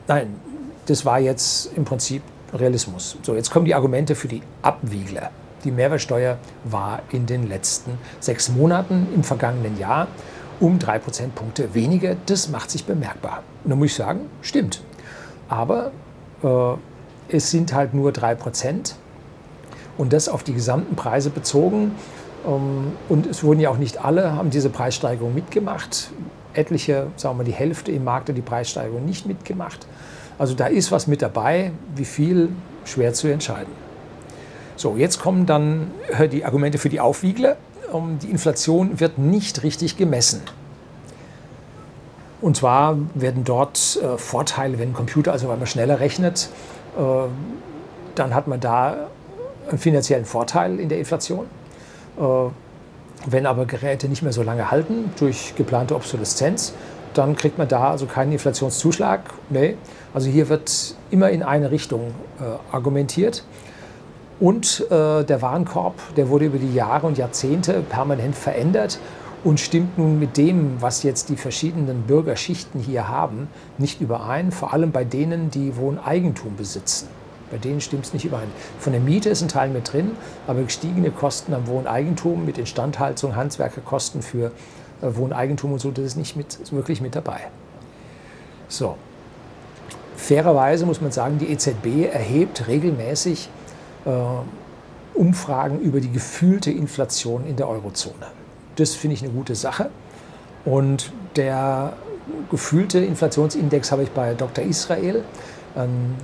Nein, 0.09 0.39
das 0.87 1.05
war 1.05 1.19
jetzt 1.19 1.69
im 1.75 1.85
Prinzip 1.85 2.23
Realismus. 2.51 3.15
So, 3.21 3.35
jetzt 3.35 3.51
kommen 3.51 3.65
die 3.65 3.75
Argumente 3.75 4.15
für 4.15 4.27
die 4.27 4.41
Abwiegler. 4.63 5.29
Die 5.63 5.69
Mehrwertsteuer 5.69 6.39
war 6.63 7.03
in 7.11 7.27
den 7.27 7.47
letzten 7.47 7.99
sechs 8.19 8.49
Monaten 8.49 9.07
im 9.13 9.23
vergangenen 9.23 9.77
Jahr 9.77 10.07
um 10.59 10.79
drei 10.79 10.97
Prozentpunkte 10.97 11.75
weniger. 11.75 12.15
Das 12.25 12.49
macht 12.49 12.71
sich 12.71 12.85
bemerkbar. 12.85 13.43
Und 13.63 13.69
da 13.69 13.75
muss 13.75 13.89
ich 13.89 13.93
sagen, 13.93 14.21
stimmt. 14.41 14.81
Aber 15.47 15.91
äh, 16.41 16.73
es 17.27 17.51
sind 17.51 17.71
halt 17.73 17.93
nur 17.93 18.11
drei 18.11 18.33
Prozent 18.33 18.95
und 19.95 20.11
das 20.11 20.27
auf 20.27 20.41
die 20.41 20.53
gesamten 20.53 20.95
Preise 20.95 21.29
bezogen. 21.29 21.91
Ähm, 22.47 22.93
und 23.07 23.25
es 23.25 23.43
wurden 23.43 23.59
ja 23.59 23.69
auch 23.69 23.77
nicht 23.77 24.03
alle, 24.03 24.33
haben 24.33 24.49
diese 24.49 24.69
Preissteigerung 24.69 25.33
mitgemacht 25.33 26.11
etliche, 26.53 27.07
sagen 27.15 27.35
wir 27.35 27.39
mal 27.39 27.43
die 27.43 27.53
Hälfte 27.53 27.91
im 27.91 28.03
Markt 28.03 28.29
hat 28.29 28.37
die 28.37 28.41
Preissteigerung 28.41 29.05
nicht 29.05 29.25
mitgemacht. 29.25 29.87
Also 30.37 30.53
da 30.53 30.67
ist 30.67 30.91
was 30.91 31.07
mit 31.07 31.21
dabei, 31.21 31.71
wie 31.95 32.05
viel 32.05 32.49
schwer 32.85 33.13
zu 33.13 33.27
entscheiden. 33.27 33.71
So, 34.75 34.95
jetzt 34.95 35.19
kommen 35.19 35.45
dann 35.45 35.91
äh, 36.17 36.29
die 36.29 36.45
Argumente 36.45 36.77
für 36.77 36.89
die 36.89 36.99
Aufwiegler. 36.99 37.57
Die 38.21 38.29
Inflation 38.29 38.99
wird 38.99 39.17
nicht 39.17 39.63
richtig 39.63 39.97
gemessen. 39.97 40.41
Und 42.39 42.55
zwar 42.55 42.97
werden 43.15 43.43
dort 43.43 43.99
äh, 44.01 44.17
Vorteile, 44.17 44.77
wenn 44.77 44.89
ein 44.89 44.93
Computer 44.93 45.31
also 45.31 45.49
einmal 45.49 45.67
schneller 45.67 45.99
rechnet, 45.99 46.49
äh, 46.97 47.01
dann 48.13 48.35
hat 48.35 48.47
man 48.47 48.59
da 48.59 49.07
einen 49.67 49.79
finanziellen 49.79 50.25
Vorteil 50.25 50.79
in 50.79 50.87
der 50.87 50.99
Inflation. 50.99 51.47
Äh, 52.19 52.23
wenn 53.25 53.45
aber 53.45 53.65
Geräte 53.65 54.07
nicht 54.07 54.21
mehr 54.21 54.31
so 54.31 54.43
lange 54.43 54.71
halten 54.71 55.11
durch 55.19 55.53
geplante 55.55 55.95
Obsoleszenz, 55.95 56.73
dann 57.13 57.35
kriegt 57.35 57.57
man 57.57 57.67
da 57.67 57.91
also 57.91 58.05
keinen 58.05 58.31
Inflationszuschlag. 58.31 59.21
Nee. 59.49 59.75
Also 60.13 60.29
hier 60.29 60.47
wird 60.49 60.95
immer 61.11 61.29
in 61.29 61.43
eine 61.43 61.71
Richtung 61.71 62.11
äh, 62.39 62.75
argumentiert. 62.75 63.43
Und 64.39 64.85
äh, 64.89 65.23
der 65.25 65.41
Warenkorb, 65.41 65.95
der 66.15 66.29
wurde 66.29 66.45
über 66.45 66.59
die 66.59 66.73
Jahre 66.73 67.07
und 67.07 67.17
Jahrzehnte 67.17 67.81
permanent 67.81 68.35
verändert 68.35 68.99
und 69.43 69.59
stimmt 69.59 69.97
nun 69.97 70.17
mit 70.17 70.37
dem, 70.37 70.81
was 70.81 71.03
jetzt 71.03 71.27
die 71.29 71.35
verschiedenen 71.35 72.03
Bürgerschichten 72.03 72.79
hier 72.79 73.09
haben, 73.09 73.49
nicht 73.77 73.99
überein, 73.99 74.51
vor 74.51 74.73
allem 74.73 74.91
bei 74.91 75.03
denen, 75.03 75.51
die 75.51 75.75
Wohneigentum 75.75 76.55
besitzen. 76.55 77.07
Bei 77.51 77.57
denen 77.57 77.81
stimmt 77.81 78.05
es 78.05 78.13
nicht 78.13 78.25
überein. 78.25 78.49
Von 78.79 78.93
der 78.93 79.01
Miete 79.01 79.29
ist 79.29 79.41
ein 79.41 79.47
Teil 79.47 79.69
mit 79.69 79.91
drin, 79.91 80.11
aber 80.47 80.61
gestiegene 80.61 81.11
Kosten 81.11 81.53
am 81.53 81.67
Wohneigentum 81.67 82.45
mit 82.45 82.57
Instandhaltung, 82.57 83.35
Handwerkerkosten 83.35 84.21
für 84.21 84.51
äh, 85.01 85.15
Wohneigentum 85.15 85.73
und 85.73 85.79
so, 85.79 85.91
das 85.91 86.05
ist 86.05 86.15
nicht 86.17 86.35
mit, 86.35 86.71
wirklich 86.71 87.01
mit 87.01 87.15
dabei. 87.15 87.47
So. 88.67 88.95
Fairerweise 90.15 90.85
muss 90.85 91.01
man 91.01 91.11
sagen, 91.11 91.39
die 91.39 91.49
EZB 91.49 92.11
erhebt 92.11 92.67
regelmäßig 92.67 93.49
äh, 94.05 94.09
Umfragen 95.17 95.79
über 95.79 96.01
die 96.01 96.11
gefühlte 96.11 96.71
Inflation 96.71 97.45
in 97.47 97.55
der 97.55 97.67
Eurozone. 97.67 98.27
Das 98.75 98.95
finde 98.95 99.15
ich 99.15 99.23
eine 99.23 99.31
gute 99.31 99.55
Sache. 99.55 99.89
Und 100.65 101.11
der 101.35 101.93
gefühlte 102.51 102.99
Inflationsindex 102.99 103.91
habe 103.91 104.03
ich 104.03 104.11
bei 104.11 104.33
Dr. 104.33 104.63
Israel. 104.63 105.23
Ähm, 105.75 106.15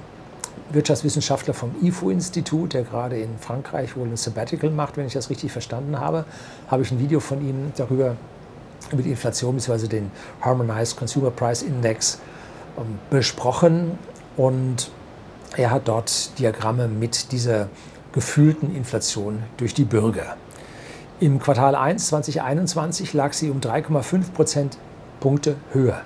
Wirtschaftswissenschaftler 0.71 1.53
vom 1.53 1.71
IFO-Institut, 1.81 2.73
der 2.73 2.83
gerade 2.83 3.19
in 3.19 3.37
Frankreich 3.39 3.95
wohl 3.95 4.07
ein 4.07 4.17
Sabbatical 4.17 4.69
macht, 4.69 4.97
wenn 4.97 5.05
ich 5.05 5.13
das 5.13 5.29
richtig 5.29 5.51
verstanden 5.51 5.99
habe, 5.99 6.25
habe 6.67 6.83
ich 6.83 6.91
ein 6.91 6.99
Video 6.99 7.19
von 7.19 7.47
ihm 7.47 7.71
darüber, 7.77 8.15
über 8.91 9.01
die 9.01 9.11
Inflation 9.11 9.55
bzw. 9.55 9.87
den 9.87 10.11
Harmonized 10.41 10.97
Consumer 10.97 11.31
Price 11.31 11.61
Index 11.61 12.19
ähm, 12.77 12.99
besprochen. 13.09 13.97
Und 14.37 14.91
er 15.55 15.71
hat 15.71 15.87
dort 15.87 16.37
Diagramme 16.39 16.87
mit 16.87 17.31
dieser 17.31 17.69
gefühlten 18.11 18.75
Inflation 18.75 19.43
durch 19.57 19.73
die 19.73 19.85
Bürger. 19.85 20.35
Im 21.19 21.39
Quartal 21.39 21.75
1 21.75 22.07
2021 22.07 23.13
lag 23.13 23.33
sie 23.33 23.49
um 23.49 23.61
3,5 23.61 24.31
Prozentpunkte 24.33 25.55
höher. 25.71 26.01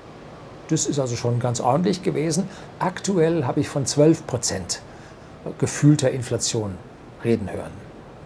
Das 0.69 0.85
ist 0.85 0.99
also 0.99 1.15
schon 1.15 1.39
ganz 1.39 1.59
ordentlich 1.59 2.03
gewesen. 2.03 2.47
Aktuell 2.77 3.45
habe 3.45 3.59
ich 3.59 3.67
von 3.69 3.85
12 3.85 4.25
Prozent 4.27 4.81
gefühlter 5.57 6.11
Inflation 6.11 6.75
reden 7.23 7.51
hören. 7.51 7.71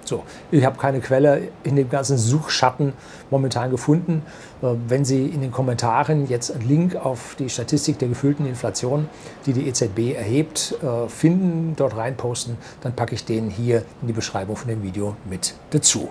So, 0.05 0.23
ich 0.51 0.65
habe 0.65 0.77
keine 0.77 0.99
Quelle 0.99 1.47
in 1.63 1.77
dem 1.77 1.89
ganzen 1.89 2.17
Suchschatten 2.17 2.91
momentan 3.31 3.71
gefunden. 3.71 4.23
Äh, 4.61 4.67
wenn 4.89 5.05
Sie 5.05 5.27
in 5.27 5.39
den 5.39 5.51
Kommentaren 5.51 6.27
jetzt 6.27 6.51
einen 6.51 6.67
Link 6.67 6.95
auf 6.97 7.35
die 7.39 7.49
Statistik 7.49 7.99
der 7.99 8.09
gefühlten 8.09 8.45
Inflation, 8.45 9.07
die 9.45 9.53
die 9.53 9.67
EZB 9.67 10.13
erhebt, 10.13 10.75
äh, 10.83 11.07
finden, 11.07 11.75
dort 11.77 11.95
reinposten, 11.95 12.57
dann 12.81 12.93
packe 12.93 13.15
ich 13.15 13.23
den 13.23 13.49
hier 13.49 13.83
in 14.01 14.07
die 14.07 14.13
Beschreibung 14.13 14.57
von 14.57 14.67
dem 14.67 14.83
Video 14.83 15.15
mit 15.29 15.53
dazu. 15.69 16.09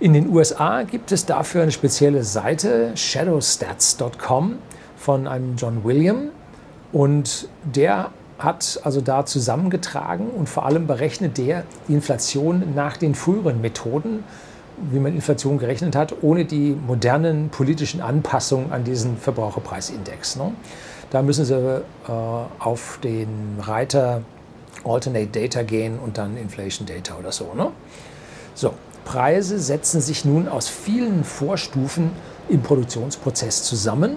In 0.00 0.12
den 0.12 0.28
USA 0.28 0.82
gibt 0.82 1.12
es 1.12 1.24
dafür 1.24 1.62
eine 1.62 1.70
spezielle 1.70 2.24
Seite, 2.24 2.96
shadowstats.com, 2.96 4.58
von 4.96 5.28
einem 5.28 5.54
John 5.56 5.84
William. 5.84 6.30
Und 6.92 7.48
der 7.62 8.10
hat 8.38 8.80
also 8.82 9.00
da 9.00 9.24
zusammengetragen 9.24 10.28
und 10.30 10.48
vor 10.48 10.66
allem 10.66 10.88
berechnet 10.88 11.38
der 11.38 11.64
die 11.86 11.94
Inflation 11.94 12.74
nach 12.74 12.96
den 12.96 13.14
früheren 13.14 13.60
Methoden, 13.60 14.24
wie 14.90 14.98
man 14.98 15.14
Inflation 15.14 15.58
gerechnet 15.58 15.94
hat, 15.94 16.16
ohne 16.22 16.44
die 16.44 16.76
modernen 16.86 17.50
politischen 17.50 18.00
Anpassungen 18.00 18.72
an 18.72 18.82
diesen 18.82 19.16
Verbraucherpreisindex. 19.16 20.36
Ne? 20.36 20.52
Da 21.10 21.22
müssen 21.22 21.44
Sie 21.44 21.54
äh, 21.54 21.82
auf 22.58 22.98
den 23.04 23.28
Reiter 23.60 24.22
Alternate 24.84 25.28
Data 25.28 25.62
gehen 25.62 26.00
und 26.00 26.18
dann 26.18 26.36
Inflation 26.36 26.86
Data 26.86 27.14
oder 27.16 27.30
so. 27.30 27.54
Ne? 27.54 27.68
So, 28.54 28.74
Preise 29.04 29.58
setzen 29.58 30.00
sich 30.00 30.24
nun 30.24 30.48
aus 30.48 30.68
vielen 30.68 31.24
Vorstufen 31.24 32.10
im 32.48 32.62
Produktionsprozess 32.62 33.62
zusammen. 33.62 34.16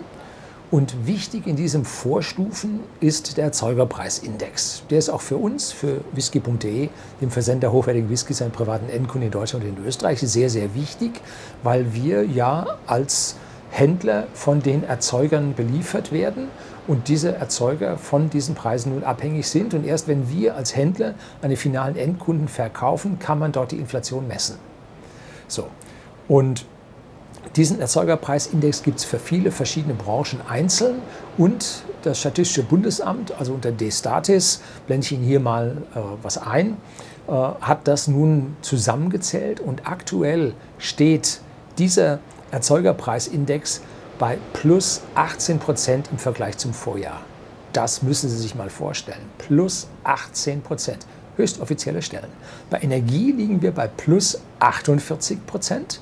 Und 0.70 1.08
wichtig 1.08 1.48
in 1.48 1.56
diesen 1.56 1.86
Vorstufen 1.86 2.82
ist 3.00 3.38
der 3.38 3.46
Erzeugerpreisindex. 3.46 4.84
Der 4.90 5.00
ist 5.00 5.10
auch 5.10 5.22
für 5.22 5.38
uns, 5.38 5.72
für 5.72 6.02
whisky.de, 6.12 6.90
dem 7.22 7.32
Versender 7.32 7.72
hochwertigen 7.72 8.10
Whiskys 8.10 8.42
an 8.42 8.52
privaten 8.52 8.90
Endkunden 8.90 9.28
in 9.28 9.32
Deutschland 9.32 9.64
und 9.64 9.78
in 9.78 9.86
Österreich, 9.86 10.20
sehr, 10.20 10.50
sehr 10.50 10.76
wichtig, 10.76 11.22
weil 11.64 11.94
wir 11.94 12.26
ja 12.26 12.78
als 12.86 13.38
Händler 13.70 14.28
von 14.34 14.62
den 14.62 14.84
Erzeugern 14.84 15.54
beliefert 15.54 16.12
werden 16.12 16.50
und 16.88 17.08
diese 17.08 17.36
Erzeuger 17.36 17.98
von 17.98 18.30
diesen 18.30 18.56
Preisen 18.56 18.94
nun 18.94 19.04
abhängig 19.04 19.48
sind. 19.48 19.74
Und 19.74 19.86
erst 19.86 20.10
wenn 20.10 20.30
wir 20.30 20.56
als 20.56 20.76
Händler 20.76 21.14
an 21.42 21.50
die 21.50 21.56
finalen 21.56 21.96
Endkunden 21.96 22.50
verkaufen, 22.50 23.20
kann 23.20 23.40
man 23.40 23.54
dort 23.54 23.72
die 23.72 23.78
Inflation 23.78 24.28
messen. 24.28 24.58
So. 25.48 25.68
Und 26.28 26.66
diesen 27.56 27.80
Erzeugerpreisindex 27.80 28.84
gibt 28.84 29.00
es 29.00 29.06
für 29.06 29.20
viele 29.20 29.52
verschiedene 29.52 29.94
Branchen 29.94 30.42
einzeln 30.48 31.02
und 31.38 31.84
das 32.04 32.20
Statistische 32.20 32.64
Bundesamt, 32.64 33.32
also 33.40 33.54
unter 33.54 33.72
D-Statis, 33.72 34.62
blende 34.86 35.06
ich 35.06 35.12
Ihnen 35.14 35.24
hier 35.24 35.40
mal 35.40 35.78
äh, 35.96 36.00
was 36.22 36.38
ein, 36.38 36.78
äh, 37.28 37.32
hat 37.32 37.88
das 37.88 38.08
nun 38.08 38.56
zusammengezählt 38.62 39.60
und 39.60 39.88
aktuell 39.88 40.54
steht 40.78 41.40
dieser 41.78 42.20
Erzeugerpreisindex 42.52 43.82
bei 44.20 44.38
plus 44.54 45.02
18 45.16 45.60
Prozent 45.60 46.10
im 46.12 46.18
Vergleich 46.18 46.58
zum 46.58 46.74
Vorjahr. 46.74 47.22
Das 47.74 48.02
müssen 48.02 48.30
Sie 48.30 48.38
sich 48.38 48.56
mal 48.56 48.70
vorstellen. 48.70 49.22
Plus 49.38 49.88
18 50.04 50.62
Prozent 50.62 51.06
höchst 51.38 51.62
offizielle 51.62 52.02
Stellen. 52.02 52.30
Bei 52.70 52.82
Energie 52.82 53.32
liegen 53.32 53.62
wir 53.62 53.72
bei 53.72 53.88
plus 53.88 54.40
48 54.60 55.46
Prozent. 55.46 56.02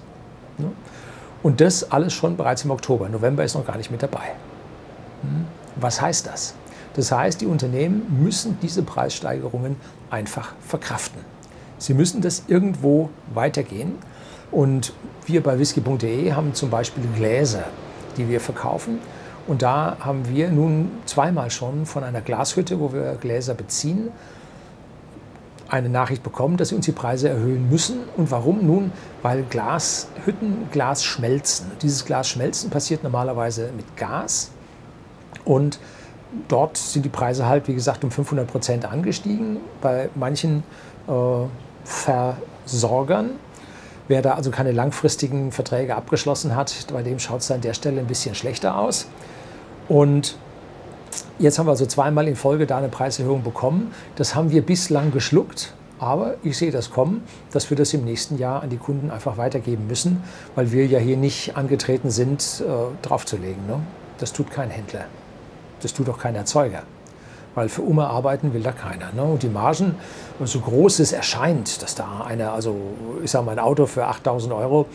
Ne? 0.57 0.71
Und 1.43 1.61
das 1.61 1.91
alles 1.91 2.13
schon 2.13 2.37
bereits 2.37 2.65
im 2.65 2.71
Oktober. 2.71 3.07
November 3.07 3.43
ist 3.43 3.53
noch 3.53 3.67
gar 3.67 3.77
nicht 3.77 3.91
mit 3.91 4.01
dabei. 4.01 4.33
Hm? 5.21 5.45
Was 5.75 6.01
heißt 6.01 6.25
das? 6.25 6.55
Das 6.95 7.11
heißt, 7.11 7.41
die 7.41 7.45
Unternehmen 7.45 8.23
müssen 8.23 8.57
diese 8.61 8.81
Preissteigerungen 8.81 9.75
einfach 10.09 10.53
verkraften. 10.65 11.21
Sie 11.77 11.93
müssen 11.93 12.21
das 12.21 12.43
irgendwo 12.47 13.09
weitergehen. 13.33 13.95
Und 14.51 14.93
wir 15.25 15.43
bei 15.43 15.59
whisky.de 15.59 16.31
haben 16.31 16.53
zum 16.53 16.69
Beispiel 16.69 17.03
Gläser, 17.15 17.65
die 18.17 18.29
wir 18.29 18.39
verkaufen. 18.39 18.99
Und 19.47 19.61
da 19.61 19.97
haben 19.99 20.27
wir 20.29 20.49
nun 20.49 20.89
zweimal 21.05 21.51
schon 21.51 21.85
von 21.85 22.03
einer 22.03 22.21
Glashütte, 22.21 22.79
wo 22.79 22.93
wir 22.93 23.15
Gläser 23.19 23.53
beziehen, 23.53 24.09
eine 25.69 25.89
Nachricht 25.89 26.23
bekommen, 26.23 26.57
dass 26.57 26.69
sie 26.69 26.75
uns 26.75 26.85
die 26.85 26.91
Preise 26.91 27.29
erhöhen 27.29 27.69
müssen. 27.69 27.99
Und 28.17 28.31
warum? 28.31 28.65
Nun, 28.65 28.91
weil 29.21 29.43
Glashütten 29.43 30.69
Glas 30.71 31.03
schmelzen. 31.03 31.71
Dieses 31.81 32.05
Glasschmelzen 32.05 32.69
passiert 32.69 33.03
normalerweise 33.03 33.71
mit 33.75 33.97
Gas. 33.97 34.51
Und 35.43 35.79
dort 36.47 36.77
sind 36.77 37.03
die 37.03 37.09
Preise 37.09 37.47
halt, 37.47 37.67
wie 37.67 37.73
gesagt, 37.73 38.03
um 38.03 38.11
500 38.11 38.47
Prozent 38.47 38.85
angestiegen. 38.85 39.57
Bei 39.81 40.09
manchen 40.15 40.63
äh, 41.07 41.11
Versorgern. 41.83 43.31
Wer 44.07 44.21
da 44.21 44.33
also 44.33 44.51
keine 44.51 44.71
langfristigen 44.71 45.51
Verträge 45.51 45.95
abgeschlossen 45.95 46.55
hat, 46.55 46.75
bei 46.93 47.01
dem 47.01 47.17
schaut 47.17 47.41
es 47.41 47.49
an 47.49 47.61
der 47.61 47.73
Stelle 47.73 47.99
ein 48.01 48.07
bisschen 48.07 48.35
schlechter 48.35 48.77
aus. 48.77 49.07
Und 49.87 50.37
Jetzt 51.37 51.59
haben 51.59 51.67
wir 51.67 51.71
also 51.71 51.85
zweimal 51.85 52.29
in 52.29 52.37
Folge 52.37 52.65
da 52.65 52.77
eine 52.77 52.87
Preiserhöhung 52.87 53.43
bekommen. 53.43 53.91
Das 54.15 54.35
haben 54.35 54.51
wir 54.51 54.61
bislang 54.61 55.11
geschluckt. 55.11 55.73
Aber 55.99 56.35
ich 56.43 56.57
sehe 56.57 56.71
das 56.71 56.91
kommen, 56.91 57.23
dass 57.51 57.69
wir 57.69 57.77
das 57.77 57.93
im 57.93 58.03
nächsten 58.03 58.37
Jahr 58.37 58.63
an 58.63 58.69
die 58.69 58.77
Kunden 58.77 59.11
einfach 59.11 59.37
weitergeben 59.37 59.87
müssen, 59.87 60.23
weil 60.55 60.71
wir 60.71 60.85
ja 60.85 60.99
hier 60.99 61.15
nicht 61.15 61.55
angetreten 61.55 62.09
sind, 62.09 62.63
äh, 62.65 63.05
draufzulegen. 63.05 63.65
Ne? 63.65 63.79
Das 64.17 64.33
tut 64.33 64.51
kein 64.51 64.69
Händler. 64.69 65.05
Das 65.81 65.93
tut 65.93 66.09
auch 66.09 66.17
kein 66.17 66.35
Erzeuger. 66.35 66.83
Weil 67.53 67.69
für 67.69 67.81
Umme 67.81 68.07
arbeiten 68.07 68.53
will 68.53 68.61
da 68.61 68.71
keiner. 68.71 69.11
Ne? 69.13 69.23
Und 69.23 69.43
die 69.43 69.49
Margen, 69.49 69.95
so 70.43 70.59
groß 70.59 70.99
es 70.99 71.13
erscheint, 71.13 71.81
dass 71.81 71.95
da 71.95 72.25
einer, 72.25 72.51
also 72.51 72.75
ich 73.23 73.31
sage 73.31 73.45
mal 73.45 73.53
ein 73.53 73.59
Auto 73.59 73.85
für 73.85 74.05
8000 74.05 74.53
Euro 74.53 74.87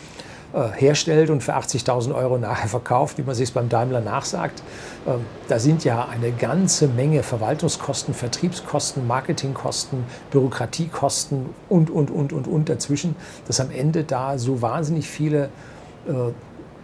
herstellt 0.53 1.29
und 1.29 1.41
für 1.41 1.55
80.000 1.55 2.13
Euro 2.13 2.37
nachher 2.37 2.67
verkauft, 2.67 3.17
wie 3.17 3.23
man 3.23 3.35
sich 3.35 3.53
beim 3.53 3.69
Daimler 3.69 4.01
nachsagt. 4.01 4.61
Ähm, 5.07 5.25
da 5.47 5.59
sind 5.59 5.83
ja 5.83 6.07
eine 6.07 6.31
ganze 6.31 6.87
Menge 6.87 7.23
Verwaltungskosten, 7.23 8.13
Vertriebskosten, 8.13 9.07
Marketingkosten, 9.07 10.03
Bürokratiekosten 10.31 11.49
und, 11.69 11.89
und, 11.89 12.11
und, 12.11 12.33
und, 12.33 12.47
und 12.47 12.69
dazwischen, 12.69 13.15
dass 13.47 13.59
am 13.59 13.71
Ende 13.71 14.03
da 14.03 14.37
so 14.37 14.61
wahnsinnig 14.61 15.07
viele 15.07 15.45
äh, 16.07 16.11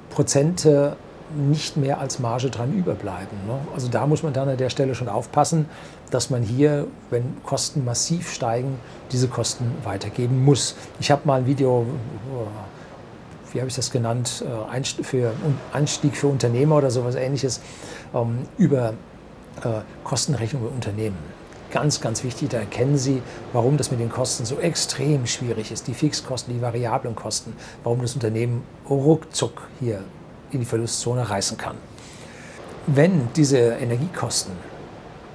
Prozente 0.10 0.96
nicht 1.36 1.76
mehr 1.76 2.00
als 2.00 2.20
Marge 2.20 2.50
dran 2.50 2.74
überbleiben. 2.74 3.38
Ne? 3.46 3.60
Also 3.74 3.90
da 3.90 4.08
muss 4.08 4.24
man 4.24 4.34
dann 4.34 4.48
an 4.48 4.58
der 4.58 4.70
Stelle 4.70 4.96
schon 4.96 5.10
aufpassen, 5.10 5.66
dass 6.10 6.30
man 6.30 6.42
hier, 6.42 6.88
wenn 7.10 7.44
Kosten 7.44 7.84
massiv 7.84 8.32
steigen, 8.32 8.80
diese 9.12 9.28
Kosten 9.28 9.72
weitergeben 9.84 10.46
muss. 10.46 10.76
Ich 11.00 11.12
habe 11.12 11.24
mal 11.26 11.42
ein 11.42 11.46
Video 11.46 11.86
wie 13.54 13.60
habe 13.60 13.70
ich 13.70 13.76
das 13.76 13.92
genannt, 13.92 14.44
äh, 14.46 14.84
für 15.04 15.34
Anstieg 15.74 16.16
für 16.16 16.28
Unternehmer 16.28 16.78
oder 16.78 16.92
sowas 16.92 17.16
ähnliches, 17.16 17.62
ähm, 18.14 18.40
über 18.58 18.94
äh, 19.64 19.82
Kostenrechnung 20.04 20.64
für 20.64 20.70
Unternehmen. 20.70 21.18
Ganz, 21.72 22.00
ganz 22.00 22.24
wichtig, 22.24 22.50
da 22.50 22.60
erkennen 22.60 22.98
Sie, 22.98 23.22
warum 23.52 23.76
das 23.76 23.92
mit 23.92 24.00
den 24.00 24.10
Kosten 24.10 24.46
so 24.46 24.60
extrem 24.60 25.28
schwierig 25.28 25.72
ist. 25.72 25.88
Die 25.88 25.94
Fixkosten, 25.94 26.54
die 26.54 26.62
variablen 26.62 27.14
Kosten, 27.14 27.54
warum 27.84 28.02
das 28.02 28.14
Unternehmen 28.14 28.64
ruckzuck 28.90 29.68
hier 29.80 30.02
in 30.52 30.62
die 30.62 30.66
Verlustzone 30.66 31.30
reißen 31.30 31.58
kann. 31.58 31.76
Wenn 32.86 33.28
diese 33.36 33.58
Energiekosten 33.58 34.54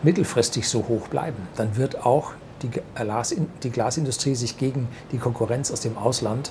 mittelfristig 0.02 0.66
so 0.66 0.88
hoch 0.88 1.08
bleiben, 1.08 1.36
dann 1.56 1.76
wird 1.76 2.04
auch 2.06 2.32
die, 2.62 3.70
Glasindustrie 3.70 4.34
sich 4.34 4.56
gegen 4.56 4.88
die 5.12 5.18
Konkurrenz 5.18 5.70
aus 5.70 5.80
dem 5.80 5.98
Ausland 5.98 6.50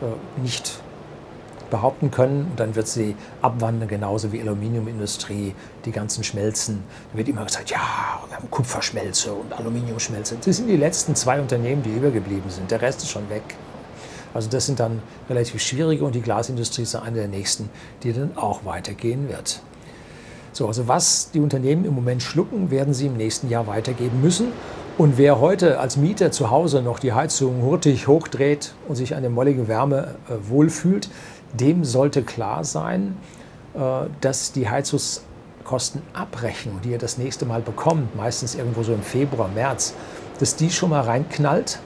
äh, 0.00 0.40
nicht 0.40 0.80
behaupten 1.70 2.10
können. 2.10 2.48
Und 2.50 2.60
dann 2.60 2.74
wird 2.74 2.88
sie 2.88 3.16
abwandern, 3.42 3.88
genauso 3.88 4.32
wie 4.32 4.40
Aluminiumindustrie, 4.40 5.54
die 5.84 5.92
ganzen 5.92 6.24
Schmelzen. 6.24 6.82
Da 7.12 7.18
wird 7.18 7.28
immer 7.28 7.44
gesagt, 7.44 7.70
ja, 7.70 7.80
wir 8.28 8.36
haben 8.36 8.50
Kupferschmelze 8.50 9.32
und 9.32 9.52
Aluminiumschmelze. 9.52 10.36
Das 10.44 10.56
sind 10.56 10.68
die 10.68 10.76
letzten 10.76 11.14
zwei 11.14 11.40
Unternehmen, 11.40 11.82
die 11.82 11.90
übergeblieben 11.90 12.50
sind. 12.50 12.70
Der 12.70 12.82
Rest 12.82 13.02
ist 13.02 13.10
schon 13.10 13.28
weg. 13.30 13.42
Also 14.34 14.50
das 14.50 14.66
sind 14.66 14.78
dann 14.78 15.02
relativ 15.28 15.62
schwierige 15.62 16.04
und 16.04 16.14
die 16.14 16.20
Glasindustrie 16.20 16.82
ist 16.82 16.94
eine 16.94 17.16
der 17.16 17.28
nächsten, 17.28 17.70
die 18.02 18.12
dann 18.12 18.36
auch 18.36 18.64
weitergehen 18.64 19.28
wird. 19.28 19.62
So, 20.52 20.66
also 20.66 20.88
was 20.88 21.30
die 21.30 21.40
Unternehmen 21.40 21.84
im 21.84 21.94
Moment 21.94 22.22
schlucken, 22.22 22.70
werden 22.70 22.92
sie 22.92 23.06
im 23.06 23.16
nächsten 23.16 23.48
Jahr 23.48 23.66
weitergeben 23.66 24.20
müssen. 24.20 24.48
Und 24.96 25.16
wer 25.16 25.38
heute 25.38 25.78
als 25.78 25.96
Mieter 25.96 26.32
zu 26.32 26.50
Hause 26.50 26.82
noch 26.82 26.98
die 26.98 27.12
Heizung 27.12 27.62
hurtig 27.62 28.08
hochdreht 28.08 28.74
und 28.88 28.96
sich 28.96 29.14
an 29.14 29.22
der 29.22 29.30
molligen 29.30 29.68
Wärme 29.68 30.16
äh, 30.28 30.32
wohlfühlt, 30.48 31.08
dem 31.52 31.84
sollte 31.84 32.22
klar 32.22 32.64
sein, 32.64 33.16
äh, 33.74 34.06
dass 34.20 34.52
die 34.52 34.68
Heizungskostenabrechnung, 34.68 36.80
die 36.82 36.92
er 36.92 36.98
das 36.98 37.18
nächste 37.18 37.46
Mal 37.46 37.60
bekommt, 37.60 38.16
meistens 38.16 38.54
irgendwo 38.54 38.82
so 38.82 38.92
im 38.92 39.02
Februar, 39.02 39.48
März, 39.48 39.94
dass 40.38 40.56
die 40.56 40.70
schon 40.70 40.90
mal 40.90 41.02
reinknallt 41.02 41.78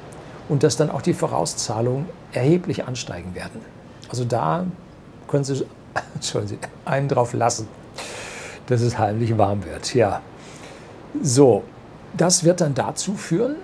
und 0.48 0.62
dass 0.62 0.76
dann 0.76 0.90
auch 0.90 1.02
die 1.02 1.14
Vorauszahlungen 1.14 2.06
erheblich 2.32 2.84
ansteigen 2.84 3.34
werden. 3.34 3.60
Also 4.08 4.24
da 4.24 4.66
können 5.28 5.44
Sie, 5.44 5.54
Sie 6.20 6.58
einen 6.84 7.08
drauf 7.08 7.32
lassen, 7.32 7.68
dass 8.66 8.80
es 8.80 8.98
heimlich 8.98 9.36
warm 9.38 9.64
wird. 9.64 9.94
Ja, 9.94 10.20
so, 11.22 11.62
das 12.16 12.44
wird 12.44 12.60
dann 12.60 12.74
dazu 12.74 13.14
führen, 13.14 13.56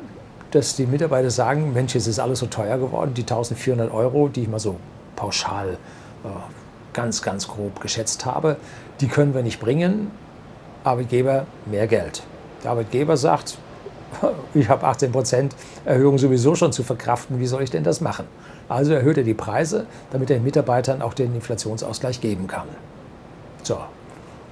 dass 0.50 0.76
die 0.76 0.86
Mitarbeiter 0.86 1.30
sagen, 1.30 1.72
Mensch, 1.72 1.94
jetzt 1.94 2.06
ist 2.06 2.18
alles 2.18 2.38
so 2.38 2.46
teuer 2.46 2.78
geworden, 2.78 3.12
die 3.14 3.22
1400 3.22 3.92
Euro, 3.92 4.28
die 4.28 4.42
ich 4.42 4.48
mal 4.48 4.58
so 4.58 4.76
pauschal 5.18 5.76
äh, 6.24 6.28
ganz, 6.92 7.22
ganz 7.22 7.48
grob 7.48 7.80
geschätzt 7.80 8.24
habe, 8.24 8.56
die 9.00 9.08
können 9.08 9.34
wir 9.34 9.42
nicht 9.42 9.60
bringen. 9.60 10.10
Arbeitgeber 10.84 11.46
mehr 11.66 11.86
Geld. 11.86 12.22
Der 12.62 12.70
Arbeitgeber 12.70 13.16
sagt, 13.16 13.58
ich 14.54 14.68
habe 14.68 14.86
18% 14.86 15.50
Erhöhung 15.84 16.18
sowieso 16.18 16.54
schon 16.54 16.72
zu 16.72 16.82
verkraften, 16.82 17.40
wie 17.40 17.46
soll 17.46 17.62
ich 17.62 17.70
denn 17.70 17.84
das 17.84 18.00
machen? 18.00 18.26
Also 18.68 18.92
erhöht 18.92 19.18
er 19.18 19.24
die 19.24 19.34
Preise, 19.34 19.86
damit 20.10 20.30
er 20.30 20.38
den 20.38 20.44
Mitarbeitern 20.44 21.02
auch 21.02 21.14
den 21.14 21.34
Inflationsausgleich 21.34 22.20
geben 22.20 22.46
kann. 22.46 22.68
So, 23.62 23.78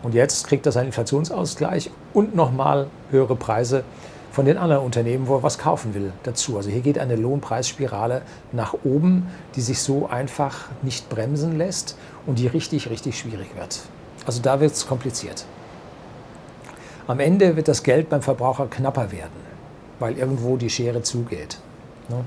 und 0.03 0.15
jetzt 0.15 0.47
kriegt 0.47 0.67
er 0.67 0.73
seinen 0.73 0.87
Inflationsausgleich 0.87 1.91
und 2.13 2.35
nochmal 2.35 2.89
höhere 3.11 3.37
Preise 3.37 3.85
von 4.37 4.45
den 4.45 4.59
anderen 4.59 4.85
Unternehmen, 4.85 5.29
wo 5.29 5.37
er 5.37 5.43
was 5.43 5.57
kaufen 5.57 5.95
will, 5.95 6.13
dazu. 6.23 6.59
Also 6.59 6.69
hier 6.69 6.83
geht 6.83 6.99
eine 6.99 7.17
Lohnpreisspirale 7.17 8.21
nach 8.53 8.75
oben, 8.85 9.29
die 9.55 9.63
sich 9.63 9.81
so 9.81 10.09
einfach 10.09 10.69
nicht 10.83 11.09
bremsen 11.09 11.57
lässt 11.57 11.97
und 12.27 12.39
die 12.39 12.47
richtig, 12.47 12.91
richtig 12.91 13.19
schwierig 13.19 13.57
wird. 13.57 13.81
Also 14.27 14.43
da 14.43 14.61
wird 14.61 14.73
es 14.73 14.87
kompliziert. 14.87 15.47
Am 17.07 17.19
Ende 17.19 17.57
wird 17.57 17.67
das 17.67 17.83
Geld 17.83 18.11
beim 18.11 18.21
Verbraucher 18.21 18.67
knapper 18.67 19.11
werden, 19.11 19.41
weil 20.01 20.19
irgendwo 20.19 20.59
die 20.59 20.69
Schere 20.69 21.01
zugeht. 21.01 21.57
Ne? 22.11 22.23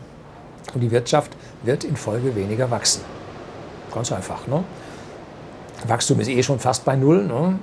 Und 0.74 0.82
die 0.82 0.90
Wirtschaft 0.90 1.38
wird 1.62 1.84
in 1.84 1.96
Folge 1.96 2.36
weniger 2.36 2.72
wachsen. 2.72 3.04
Ganz 3.94 4.12
einfach. 4.12 4.48
Ne? 4.48 4.64
Wachstum 5.86 6.20
ist 6.22 6.30
eh 6.30 6.42
schon 6.42 6.58
fast 6.58 6.86
bei 6.86 6.96
Null. 6.96 7.28
Ne? 7.28 7.60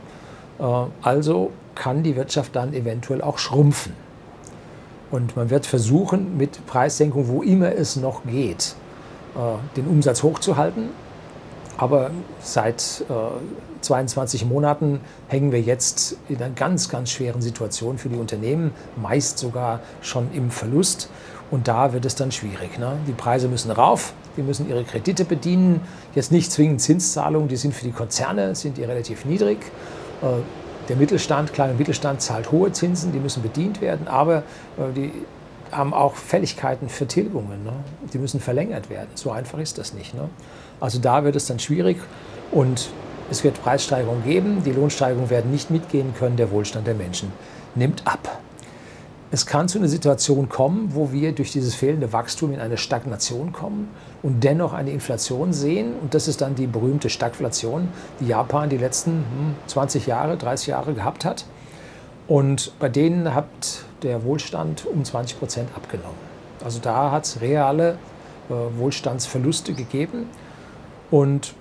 Äh, 0.61 0.87
also 1.03 1.51
kann 1.75 2.05
die 2.05 2.15
Wirtschaft 2.15 2.55
dann 2.55 2.75
eventuell 2.75 3.23
auch 3.23 3.39
schrumpfen. 3.39 4.06
Und 5.11 5.37
man 5.37 5.51
wird 5.51 5.67
versuchen, 5.67 6.37
mit 6.37 6.67
Preissenkung, 6.67 7.29
wo 7.29 7.43
immer 7.43 7.73
es 7.73 7.97
noch 7.97 8.25
geht, 8.25 8.75
äh, 9.37 9.39
den 9.77 9.87
Umsatz 9.87 10.23
hochzuhalten. 10.23 10.91
Aber 11.79 12.11
seit 12.41 13.05
22 13.83 14.43
äh, 14.43 14.45
Monaten 14.47 15.01
hängen 15.29 15.53
wir 15.53 15.61
jetzt 15.61 16.17
in 16.29 16.37
einer 16.37 16.51
ganz, 16.51 16.89
ganz 16.89 17.11
schweren 17.11 17.43
Situation 17.43 17.99
für 17.99 18.09
die 18.09 18.17
Unternehmen, 18.17 18.73
meist 18.97 19.39
sogar 19.39 19.81
schon 20.01 20.33
im 20.33 20.51
Verlust. 20.51 21.11
Und 21.51 21.69
da 21.69 21.93
wird 21.93 22.05
es 22.05 22.15
dann 22.15 22.33
schwierig. 22.33 22.79
Ne? 22.79 22.97
Die 23.07 23.13
Preise 23.13 23.47
müssen 23.47 23.71
rauf, 23.71 24.15
die 24.37 24.43
müssen 24.43 24.69
ihre 24.69 24.85
Kredite 24.85 25.25
bedienen. 25.25 25.81
Jetzt 26.15 26.33
nicht 26.33 26.51
zwingend 26.51 26.81
Zinszahlungen, 26.81 27.49
die 27.49 27.57
sind 27.57 27.75
für 27.75 27.85
die 27.85 27.93
Konzerne, 27.93 28.55
sind 28.55 28.79
die 28.79 28.85
relativ 28.85 29.25
niedrig. 29.25 29.59
Der 30.89 30.97
Mittelstand, 30.97 31.53
kleiner 31.53 31.75
Mittelstand 31.75 32.21
zahlt 32.21 32.53
hohe 32.53 32.73
Zinsen, 32.73 33.13
die 33.13 33.19
müssen 33.19 33.43
bedient 33.43 33.81
werden, 33.81 34.09
aber 34.09 34.39
äh, 34.79 34.93
die 34.95 35.13
haben 35.73 35.93
auch 35.93 36.15
Fälligkeiten 36.15 36.89
für 36.89 37.07
Tilgungen. 37.07 37.65
Ne? 37.65 37.73
Die 38.13 38.19
müssen 38.19 38.41
verlängert 38.41 38.89
werden. 38.89 39.09
So 39.15 39.31
einfach 39.31 39.59
ist 39.59 39.79
das 39.79 39.95
nicht. 39.95 40.15
Ne? 40.15 40.29
Also 40.81 40.99
da 40.99 41.25
wird 41.25 41.37
es 41.37 41.47
dann 41.47 41.59
schwierig 41.59 41.99
und 42.53 42.89
es 43.31 43.43
wird 43.43 43.61
Preissteigerungen 43.63 44.23
geben. 44.25 44.63
Die 44.65 44.73
Lohnsteigerungen 44.73 45.31
werden 45.31 45.51
nicht 45.51 45.71
mitgehen 45.71 46.15
können. 46.17 46.37
Der 46.37 46.51
Wohlstand 46.51 46.87
der 46.87 46.95
Menschen 46.95 47.33
nimmt 47.75 48.07
ab. 48.07 48.39
Es 49.33 49.45
kann 49.45 49.69
zu 49.69 49.79
einer 49.79 49.89
Situation 49.89 50.49
kommen, 50.49 50.91
wo 50.95 51.11
wir 51.11 51.33
durch 51.33 51.51
dieses 51.51 51.75
fehlende 51.75 52.13
Wachstum 52.13 52.53
in 52.53 52.61
eine 52.61 52.77
Stagnation 52.77 53.53
kommen 53.53 53.89
und 54.23 54.45
dennoch 54.45 54.73
eine 54.73 54.91
Inflation 54.91 55.53
sehen. 55.53 55.95
Und 56.01 56.15
das 56.15 56.29
ist 56.29 56.41
dann 56.41 56.55
die 56.55 56.69
berühmte 56.69 57.11
Stagflation, 57.11 57.89
die 58.21 58.29
Japan 58.29 58.69
die 58.69 58.79
letzten 58.79 59.25
20 59.67 60.05
hm, 60.05 60.09
Jahre, 60.09 60.37
30 60.37 60.69
Jahre 60.69 60.95
gehabt 60.95 61.25
hat. 61.25 61.45
Und 62.29 62.73
bei 62.79 62.89
denen 62.89 63.35
hat 63.35 63.47
der 64.03 64.23
Wohlstand 64.25 64.87
um 64.87 65.05
20 65.05 65.39
Prozent 65.39 65.71
abgenommen. 65.75 66.17
Also 66.65 66.79
da 66.81 67.11
hat 67.11 67.25
es 67.25 67.41
reale 67.41 67.99
äh, 68.49 68.79
Wohlstandsverluste 68.79 69.73
gegeben. 69.73 70.27
Und 71.11 71.55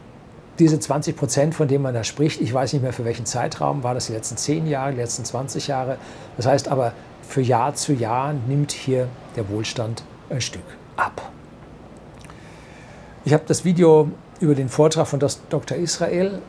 diese 0.59 0.79
20 0.79 1.15
Prozent, 1.15 1.55
von 1.55 1.67
denen 1.67 1.83
man 1.83 1.93
da 1.93 2.03
spricht, 2.03 2.41
ich 2.41 2.53
weiß 2.53 2.73
nicht 2.73 2.81
mehr 2.81 2.93
für 2.93 3.05
welchen 3.05 3.25
Zeitraum, 3.25 3.83
war 3.83 3.93
das 3.93 4.07
die 4.07 4.13
letzten 4.13 4.37
10 4.37 4.67
Jahre, 4.67 4.91
die 4.91 4.97
letzten 4.97 5.25
20 5.25 5.67
Jahre. 5.67 5.97
Das 6.37 6.45
heißt 6.45 6.69
aber, 6.69 6.93
für 7.27 7.41
Jahr 7.41 7.75
zu 7.75 7.93
Jahr 7.93 8.33
nimmt 8.33 8.71
hier 8.71 9.07
der 9.35 9.49
Wohlstand 9.49 10.03
ein 10.29 10.41
Stück 10.41 10.63
ab. 10.95 11.29
Ich 13.25 13.33
habe 13.33 13.43
das 13.47 13.65
Video 13.65 14.09
über 14.39 14.55
den 14.55 14.69
Vortrag 14.69 15.07
von 15.07 15.19
Dr. 15.19 15.77
Israel 15.77 16.39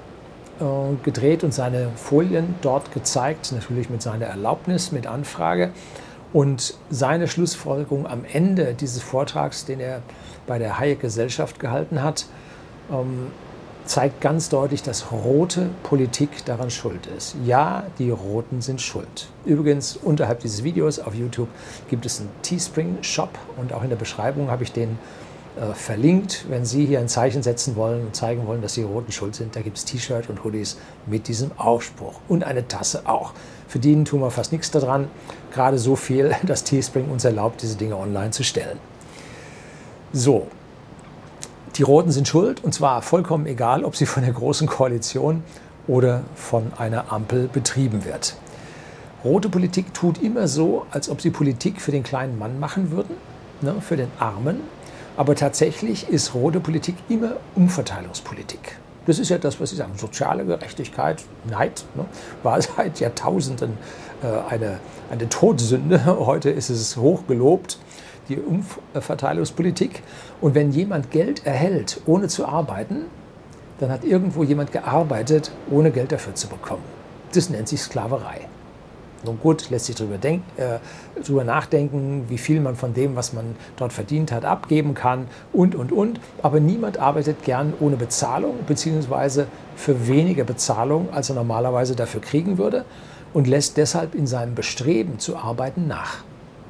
äh, 0.61 0.65
gedreht 1.03 1.43
und 1.43 1.55
seine 1.55 1.89
Folien 1.97 2.55
dort 2.61 2.93
gezeigt, 2.93 3.53
natürlich 3.53 3.91
mit 3.91 4.03
seiner 4.03 4.27
Erlaubnis, 4.27 4.93
mit 4.93 5.07
Anfrage. 5.07 5.71
Und 6.33 6.75
seine 6.91 7.29
Schlussfolgerung 7.29 8.07
am 8.07 8.25
Ende 8.31 8.75
dieses 8.75 9.03
Vortrags, 9.03 9.65
den 9.65 9.81
er 9.81 10.03
bei 10.47 10.59
der 10.59 10.79
Hayek 10.79 11.01
Gesellschaft 11.01 11.59
gehalten 11.59 12.03
hat, 12.03 12.27
ähm, 12.91 13.29
zeigt 13.87 14.21
ganz 14.21 14.49
deutlich, 14.49 14.83
dass 14.83 15.11
rote 15.13 15.71
Politik 15.83 16.45
daran 16.45 16.71
schuld 16.71 17.07
ist. 17.07 17.37
Ja, 17.45 17.85
die 17.99 18.11
Roten 18.11 18.61
sind 18.61 18.81
schuld. 18.81 19.29
Übrigens, 19.45 19.97
unterhalb 19.97 20.41
dieses 20.41 20.65
Videos 20.65 20.99
auf 20.99 21.15
YouTube 21.15 21.49
gibt 21.89 22.05
es 22.05 22.21
einen 22.21 22.31
Teespring-Shop 22.43 23.31
und 23.57 23.73
auch 23.73 23.83
in 23.83 23.89
der 23.89 23.97
Beschreibung 23.97 24.51
habe 24.51 24.65
ich 24.65 24.73
den 24.73 24.99
äh, 25.57 25.73
verlinkt. 25.73 26.45
Wenn 26.49 26.67
Sie 26.67 26.85
hier 26.85 26.99
ein 26.99 27.09
Zeichen 27.09 27.43
setzen 27.43 27.77
wollen 27.77 28.05
und 28.07 28.15
zeigen 28.15 28.47
wollen, 28.47 28.61
dass 28.61 28.75
die 28.75 28.83
Roten 28.83 29.11
schuld 29.11 29.35
sind, 29.35 29.57
da 29.57 29.63
gibt 29.63 29.79
es 29.79 29.85
T-Shirt 29.87 30.29
und 30.29 30.45
Hoodies 30.45 30.77
mit 31.07 31.29
diesem 31.29 31.51
Aufspruch 31.57 32.21
und 32.29 32.45
eine 32.45 32.69
Tasse 32.69 33.03
auch. 33.07 33.33
Die 33.75 34.05
tun 34.05 34.21
wir 34.21 34.31
fast 34.31 34.53
nichts 34.53 34.71
daran. 34.71 35.09
Gerade 35.53 35.79
so 35.79 35.97
viel, 35.97 36.35
dass 36.43 36.65
Teespring 36.65 37.11
uns 37.11 37.25
erlaubt, 37.25 37.63
diese 37.63 37.77
Dinge 37.77 37.97
online 37.97 38.31
zu 38.31 38.43
stellen. 38.43 38.79
So, 40.13 40.47
Die 41.77 41.83
Roten 41.83 42.11
sind 42.11 42.27
schuld 42.27 42.65
und 42.65 42.73
zwar 42.73 43.03
vollkommen 43.03 43.45
egal, 43.45 43.85
ob 43.85 43.97
sie 43.97 44.07
von 44.07 44.23
der 44.23 44.33
Großen 44.33 44.67
Koalition 44.67 45.43
oder 45.87 46.23
von 46.35 46.73
einer 46.79 47.13
Ampel 47.13 47.49
betrieben 47.53 48.07
wird. 48.07 48.37
Rote 49.23 49.51
Politik 49.51 49.93
tut 49.93 50.23
immer 50.23 50.49
so, 50.49 50.87
als 50.91 51.11
ob 51.11 51.21
sie 51.21 51.29
Politik 51.29 51.83
für 51.83 51.91
den 51.93 52.03
kleinen 52.03 52.39
Mann 52.39 52.59
machen 52.59 52.93
würden, 52.93 53.17
ne, 53.61 53.75
für 53.83 53.99
den 53.99 54.09
Armen. 54.19 54.61
Aber 55.19 55.35
tatsächlich 55.35 56.09
ist 56.09 56.35
rote 56.35 56.61
Politik 56.61 56.95
immer 57.11 57.33
Umverteilungspolitik. 57.55 58.79
Das 59.07 59.19
ist 59.19 59.29
ja 59.29 59.37
das, 59.37 59.61
was 59.61 59.71
Sie 59.71 59.77
sagen, 59.77 59.93
soziale 59.97 60.47
Gerechtigkeit, 60.47 61.23
Neid, 61.51 61.85
ne, 61.95 62.07
war 62.43 62.61
seit 62.63 63.01
Jahrtausenden 63.01 63.77
äh, 64.23 64.51
eine, 64.51 64.81
eine 65.11 65.29
Todsünde. 65.29 66.05
Heute 66.27 66.49
ist 66.49 66.71
es 66.71 66.97
hochgelobt, 66.97 67.79
die 68.29 68.39
Umverteilungspolitik. 68.39 70.03
Und 70.41 70.55
wenn 70.55 70.73
jemand 70.73 71.11
Geld 71.11 71.47
erhält, 71.47 72.01
ohne 72.07 72.29
zu 72.29 72.47
arbeiten, 72.47 73.07
dann 73.79 73.91
hat 73.91 74.05
irgendwo 74.05 74.43
jemand 74.43 74.73
gearbeitet, 74.73 75.51
ohne 75.71 75.91
Geld 75.91 76.13
dafür 76.13 76.35
zu 76.35 76.49
bekommen. 76.49 76.83
Das 77.35 77.51
nennt 77.51 77.69
sich 77.69 77.81
Sklaverei. 77.81 78.49
Nun 79.25 79.39
gut, 79.41 79.71
lässt 79.71 79.87
sich 79.87 79.97
darüber, 79.97 80.23
äh, 80.25 80.39
darüber 81.21 81.45
nachdenken, 81.45 82.27
wie 82.29 82.39
viel 82.39 82.61
man 82.61 82.77
von 82.77 82.95
dem, 82.95 83.17
was 83.17 83.33
man 83.33 83.57
dort 83.77 83.93
verdient 83.93 84.31
hat, 84.31 84.45
abgeben 84.45 84.95
kann 84.95 85.27
und, 85.53 85.75
und, 85.75 85.91
und. 85.91 86.21
Aber 86.43 86.61
niemand 86.61 86.99
arbeitet 86.99 87.43
gern 87.43 87.73
ohne 87.81 87.97
Bezahlung, 87.97 88.55
beziehungsweise 88.67 89.47
für 89.75 90.07
weniger 90.07 90.45
Bezahlung, 90.45 91.09
als 91.13 91.31
er 91.31 91.35
normalerweise 91.35 91.97
dafür 91.97 92.21
kriegen 92.21 92.59
würde 92.59 92.85
und 93.33 93.47
lässt 93.47 93.77
deshalb 93.77 94.15
in 94.15 94.27
seinem 94.27 94.55
Bestreben 94.55 95.19
zu 95.19 95.37
arbeiten 95.37 95.87
nach. 95.87 96.26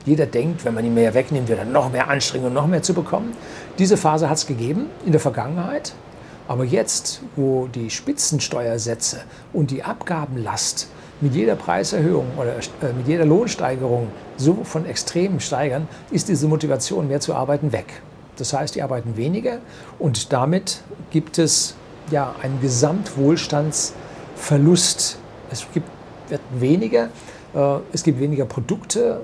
Jeder 0.07 0.25
denkt, 0.27 0.65
wenn 0.65 0.73
man 0.73 0.85
ihn 0.85 0.95
mehr 0.95 1.13
wegnimmt, 1.15 1.49
wird 1.49 1.59
er 1.59 1.65
noch 1.65 1.91
mehr 1.91 2.09
anstrengen 2.09 2.45
und 2.47 2.55
noch 2.55 2.69
mehr 2.69 2.83
zu 2.83 2.95
bekommen. 2.95 3.33
Diese 3.79 3.97
Phase 3.97 4.31
hat 4.31 4.39
es 4.39 4.47
gegeben 4.47 4.87
in 5.05 5.11
der 5.11 5.21
Vergangenheit. 5.21 5.95
Aber 6.47 6.63
jetzt, 6.65 7.23
wo 7.35 7.67
die 7.67 7.91
Spitzensteuersätze 7.91 9.23
und 9.53 9.73
die 9.73 9.83
Abgabenlast 9.83 10.87
mit 11.21 11.35
jeder 11.35 11.57
Preiserhöhung 11.57 12.27
oder 12.37 12.55
äh, 12.57 12.93
mit 12.97 13.09
jeder 13.09 13.25
Lohnsteigerung 13.25 14.07
so 14.37 14.63
von 14.63 14.87
extrem 14.87 15.41
steigern, 15.41 15.89
ist 16.13 16.29
diese 16.29 16.47
Motivation, 16.47 17.09
mehr 17.09 17.19
zu 17.19 17.35
arbeiten, 17.35 17.73
weg. 17.73 18.01
Das 18.37 18.53
heißt, 18.53 18.77
die 18.77 18.83
arbeiten 18.83 19.17
weniger 19.17 19.59
und 19.99 20.33
damit 20.33 20.85
gibt 21.11 21.39
es 21.39 21.75
ja 22.13 22.33
einen 22.43 22.61
Gesamtwohlstandsverlust. 22.61 25.19
Es 25.51 25.67
gibt, 25.73 25.89
wird 26.29 26.43
weniger, 26.53 27.09
äh, 27.55 27.79
es 27.93 28.05
gibt 28.05 28.21
weniger 28.21 28.45
Produkte 28.45 29.23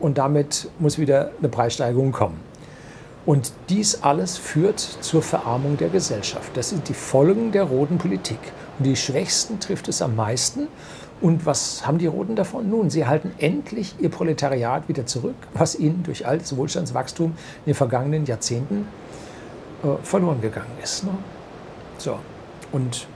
und 0.00 0.18
damit 0.18 0.68
muss 0.78 0.98
wieder 0.98 1.30
eine 1.38 1.48
Preissteigerung 1.48 2.12
kommen. 2.12 2.40
Und 3.26 3.52
dies 3.68 4.02
alles 4.02 4.38
führt 4.38 4.80
zur 4.80 5.22
Verarmung 5.22 5.76
der 5.76 5.90
Gesellschaft. 5.90 6.56
Das 6.56 6.70
sind 6.70 6.88
die 6.88 6.94
Folgen 6.94 7.52
der 7.52 7.64
roten 7.64 7.98
Politik. 7.98 8.38
Und 8.78 8.86
die 8.86 8.96
Schwächsten 8.96 9.60
trifft 9.60 9.88
es 9.88 10.00
am 10.00 10.16
meisten. 10.16 10.68
Und 11.20 11.44
was 11.44 11.86
haben 11.86 11.98
die 11.98 12.06
Roten 12.06 12.34
davon? 12.34 12.70
Nun, 12.70 12.88
sie 12.88 13.06
halten 13.06 13.32
endlich 13.38 13.94
ihr 13.98 14.08
Proletariat 14.08 14.88
wieder 14.88 15.04
zurück, 15.04 15.36
was 15.52 15.78
ihnen 15.78 16.02
durch 16.02 16.26
all 16.26 16.38
das 16.38 16.56
Wohlstandswachstum 16.56 17.32
in 17.32 17.66
den 17.66 17.74
vergangenen 17.74 18.24
Jahrzehnten 18.24 18.88
äh, 19.84 20.02
verloren 20.02 20.40
gegangen 20.40 20.72
ist. 20.82 21.04
Ne? 21.04 21.10
So. 21.98 22.18
Und 22.72 23.06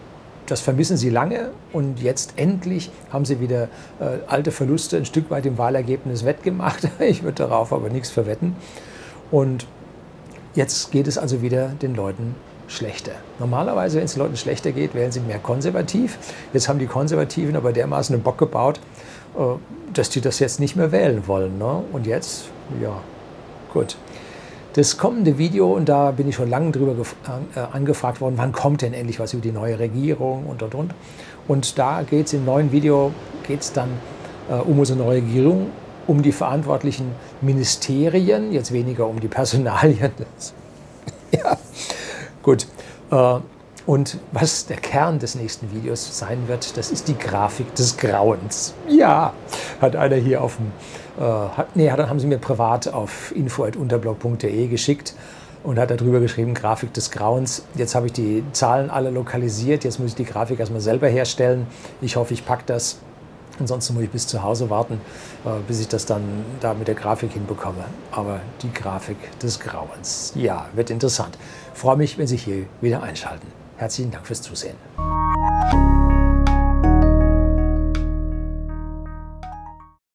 das 0.46 0.60
vermissen 0.60 0.96
sie 0.96 1.10
lange 1.10 1.50
und 1.72 2.00
jetzt 2.00 2.34
endlich 2.36 2.90
haben 3.12 3.24
sie 3.24 3.40
wieder 3.40 3.64
äh, 4.00 4.18
alte 4.26 4.50
Verluste 4.50 4.96
ein 4.96 5.04
Stück 5.04 5.30
weit 5.30 5.46
im 5.46 5.58
Wahlergebnis 5.58 6.24
wettgemacht. 6.24 6.88
Ich 7.00 7.22
würde 7.22 7.36
darauf 7.36 7.72
aber 7.72 7.88
nichts 7.88 8.10
verwetten. 8.10 8.56
Und 9.30 9.66
Jetzt 10.54 10.92
geht 10.92 11.08
es 11.08 11.18
also 11.18 11.42
wieder 11.42 11.68
den 11.68 11.96
Leuten 11.96 12.36
schlechter. 12.68 13.12
Normalerweise, 13.38 13.98
wenn 13.98 14.04
es 14.04 14.14
den 14.14 14.22
Leuten 14.22 14.36
schlechter 14.36 14.70
geht, 14.70 14.94
wählen 14.94 15.10
sie 15.10 15.20
mehr 15.20 15.38
konservativ. 15.38 16.16
Jetzt 16.52 16.68
haben 16.68 16.78
die 16.78 16.86
Konservativen 16.86 17.56
aber 17.56 17.72
dermaßen 17.72 18.14
einen 18.14 18.22
Bock 18.22 18.38
gebaut, 18.38 18.78
äh, 19.36 19.40
dass 19.92 20.10
die 20.10 20.20
das 20.20 20.38
jetzt 20.38 20.60
nicht 20.60 20.76
mehr 20.76 20.92
wählen 20.92 21.26
wollen. 21.26 21.58
Ne? 21.58 21.82
Und 21.92 22.06
jetzt, 22.06 22.44
ja, 22.80 23.00
gut. 23.72 23.96
Das 24.74 24.96
kommende 24.98 25.38
Video, 25.38 25.72
und 25.72 25.88
da 25.88 26.10
bin 26.10 26.28
ich 26.28 26.34
schon 26.34 26.50
lange 26.50 26.72
drüber 26.72 26.96
äh, 27.54 27.60
angefragt 27.60 28.20
worden, 28.20 28.34
wann 28.36 28.50
kommt 28.50 28.82
denn 28.82 28.92
endlich 28.92 29.20
was 29.20 29.32
über 29.32 29.42
die 29.42 29.52
neue 29.52 29.78
Regierung 29.78 30.46
und 30.46 30.64
und 30.64 30.74
und. 30.74 30.94
Und 31.46 31.78
da 31.78 32.02
geht 32.02 32.26
es 32.26 32.32
im 32.32 32.44
neuen 32.44 32.72
Video 32.72 33.12
geht's 33.46 33.72
dann 33.72 33.90
äh, 34.50 34.54
um 34.54 34.80
unsere 34.80 34.98
neue 34.98 35.18
Regierung 35.18 35.70
um 36.08 36.22
die 36.22 36.32
verantwortlichen 36.32 37.12
Ministerien, 37.40 38.52
jetzt 38.52 38.72
weniger 38.72 39.06
um 39.06 39.20
die 39.20 39.28
Personalien. 39.28 40.10
ja, 41.30 41.56
gut. 42.42 42.66
Äh, 43.12 43.38
und 43.86 44.18
was 44.32 44.66
der 44.66 44.78
Kern 44.78 45.18
des 45.18 45.34
nächsten 45.34 45.70
Videos 45.72 46.18
sein 46.18 46.48
wird, 46.48 46.76
das 46.76 46.90
ist 46.90 47.06
die 47.06 47.16
Grafik 47.16 47.74
des 47.74 47.96
Grauens. 47.96 48.74
Ja, 48.88 49.34
hat 49.80 49.94
einer 49.94 50.16
hier 50.16 50.42
auf 50.42 50.56
dem, 50.56 50.72
äh, 51.18 51.22
hat, 51.22 51.76
nee, 51.76 51.86
dann 51.88 52.08
haben 52.08 52.20
sie 52.20 52.26
mir 52.26 52.38
privat 52.38 52.88
auf 52.88 53.34
info.unterblog.de 53.34 54.66
geschickt 54.68 55.14
und 55.62 55.78
hat 55.78 55.90
darüber 55.90 56.20
geschrieben, 56.20 56.54
Grafik 56.54 56.92
des 56.92 57.10
Grauens. 57.10 57.64
Jetzt 57.74 57.94
habe 57.94 58.06
ich 58.06 58.12
die 58.12 58.44
Zahlen 58.52 58.90
alle 58.90 59.10
lokalisiert, 59.10 59.84
jetzt 59.84 59.98
muss 59.98 60.10
ich 60.10 60.16
die 60.16 60.24
Grafik 60.24 60.60
erstmal 60.60 60.80
selber 60.80 61.08
herstellen. 61.08 61.66
Ich 62.00 62.16
hoffe, 62.16 62.34
ich 62.34 62.44
packe 62.44 62.64
das 62.66 62.98
Ansonsten 63.60 63.94
muss 63.94 64.02
ich 64.02 64.10
bis 64.10 64.26
zu 64.26 64.42
Hause 64.42 64.68
warten, 64.70 65.00
äh, 65.44 65.48
bis 65.66 65.80
ich 65.80 65.88
das 65.88 66.06
dann 66.06 66.44
da 66.60 66.74
mit 66.74 66.88
der 66.88 66.94
Grafik 66.94 67.32
hinbekomme. 67.32 67.84
Aber 68.10 68.40
die 68.62 68.72
Grafik 68.72 69.16
des 69.40 69.60
Grauens, 69.60 70.32
ja, 70.34 70.66
wird 70.74 70.90
interessant. 70.90 71.38
Freue 71.72 71.96
mich, 71.96 72.18
wenn 72.18 72.26
Sie 72.26 72.36
hier 72.36 72.66
wieder 72.80 73.02
einschalten. 73.02 73.46
Herzlichen 73.76 74.10
Dank 74.10 74.26
fürs 74.26 74.42
Zusehen. 74.42 74.76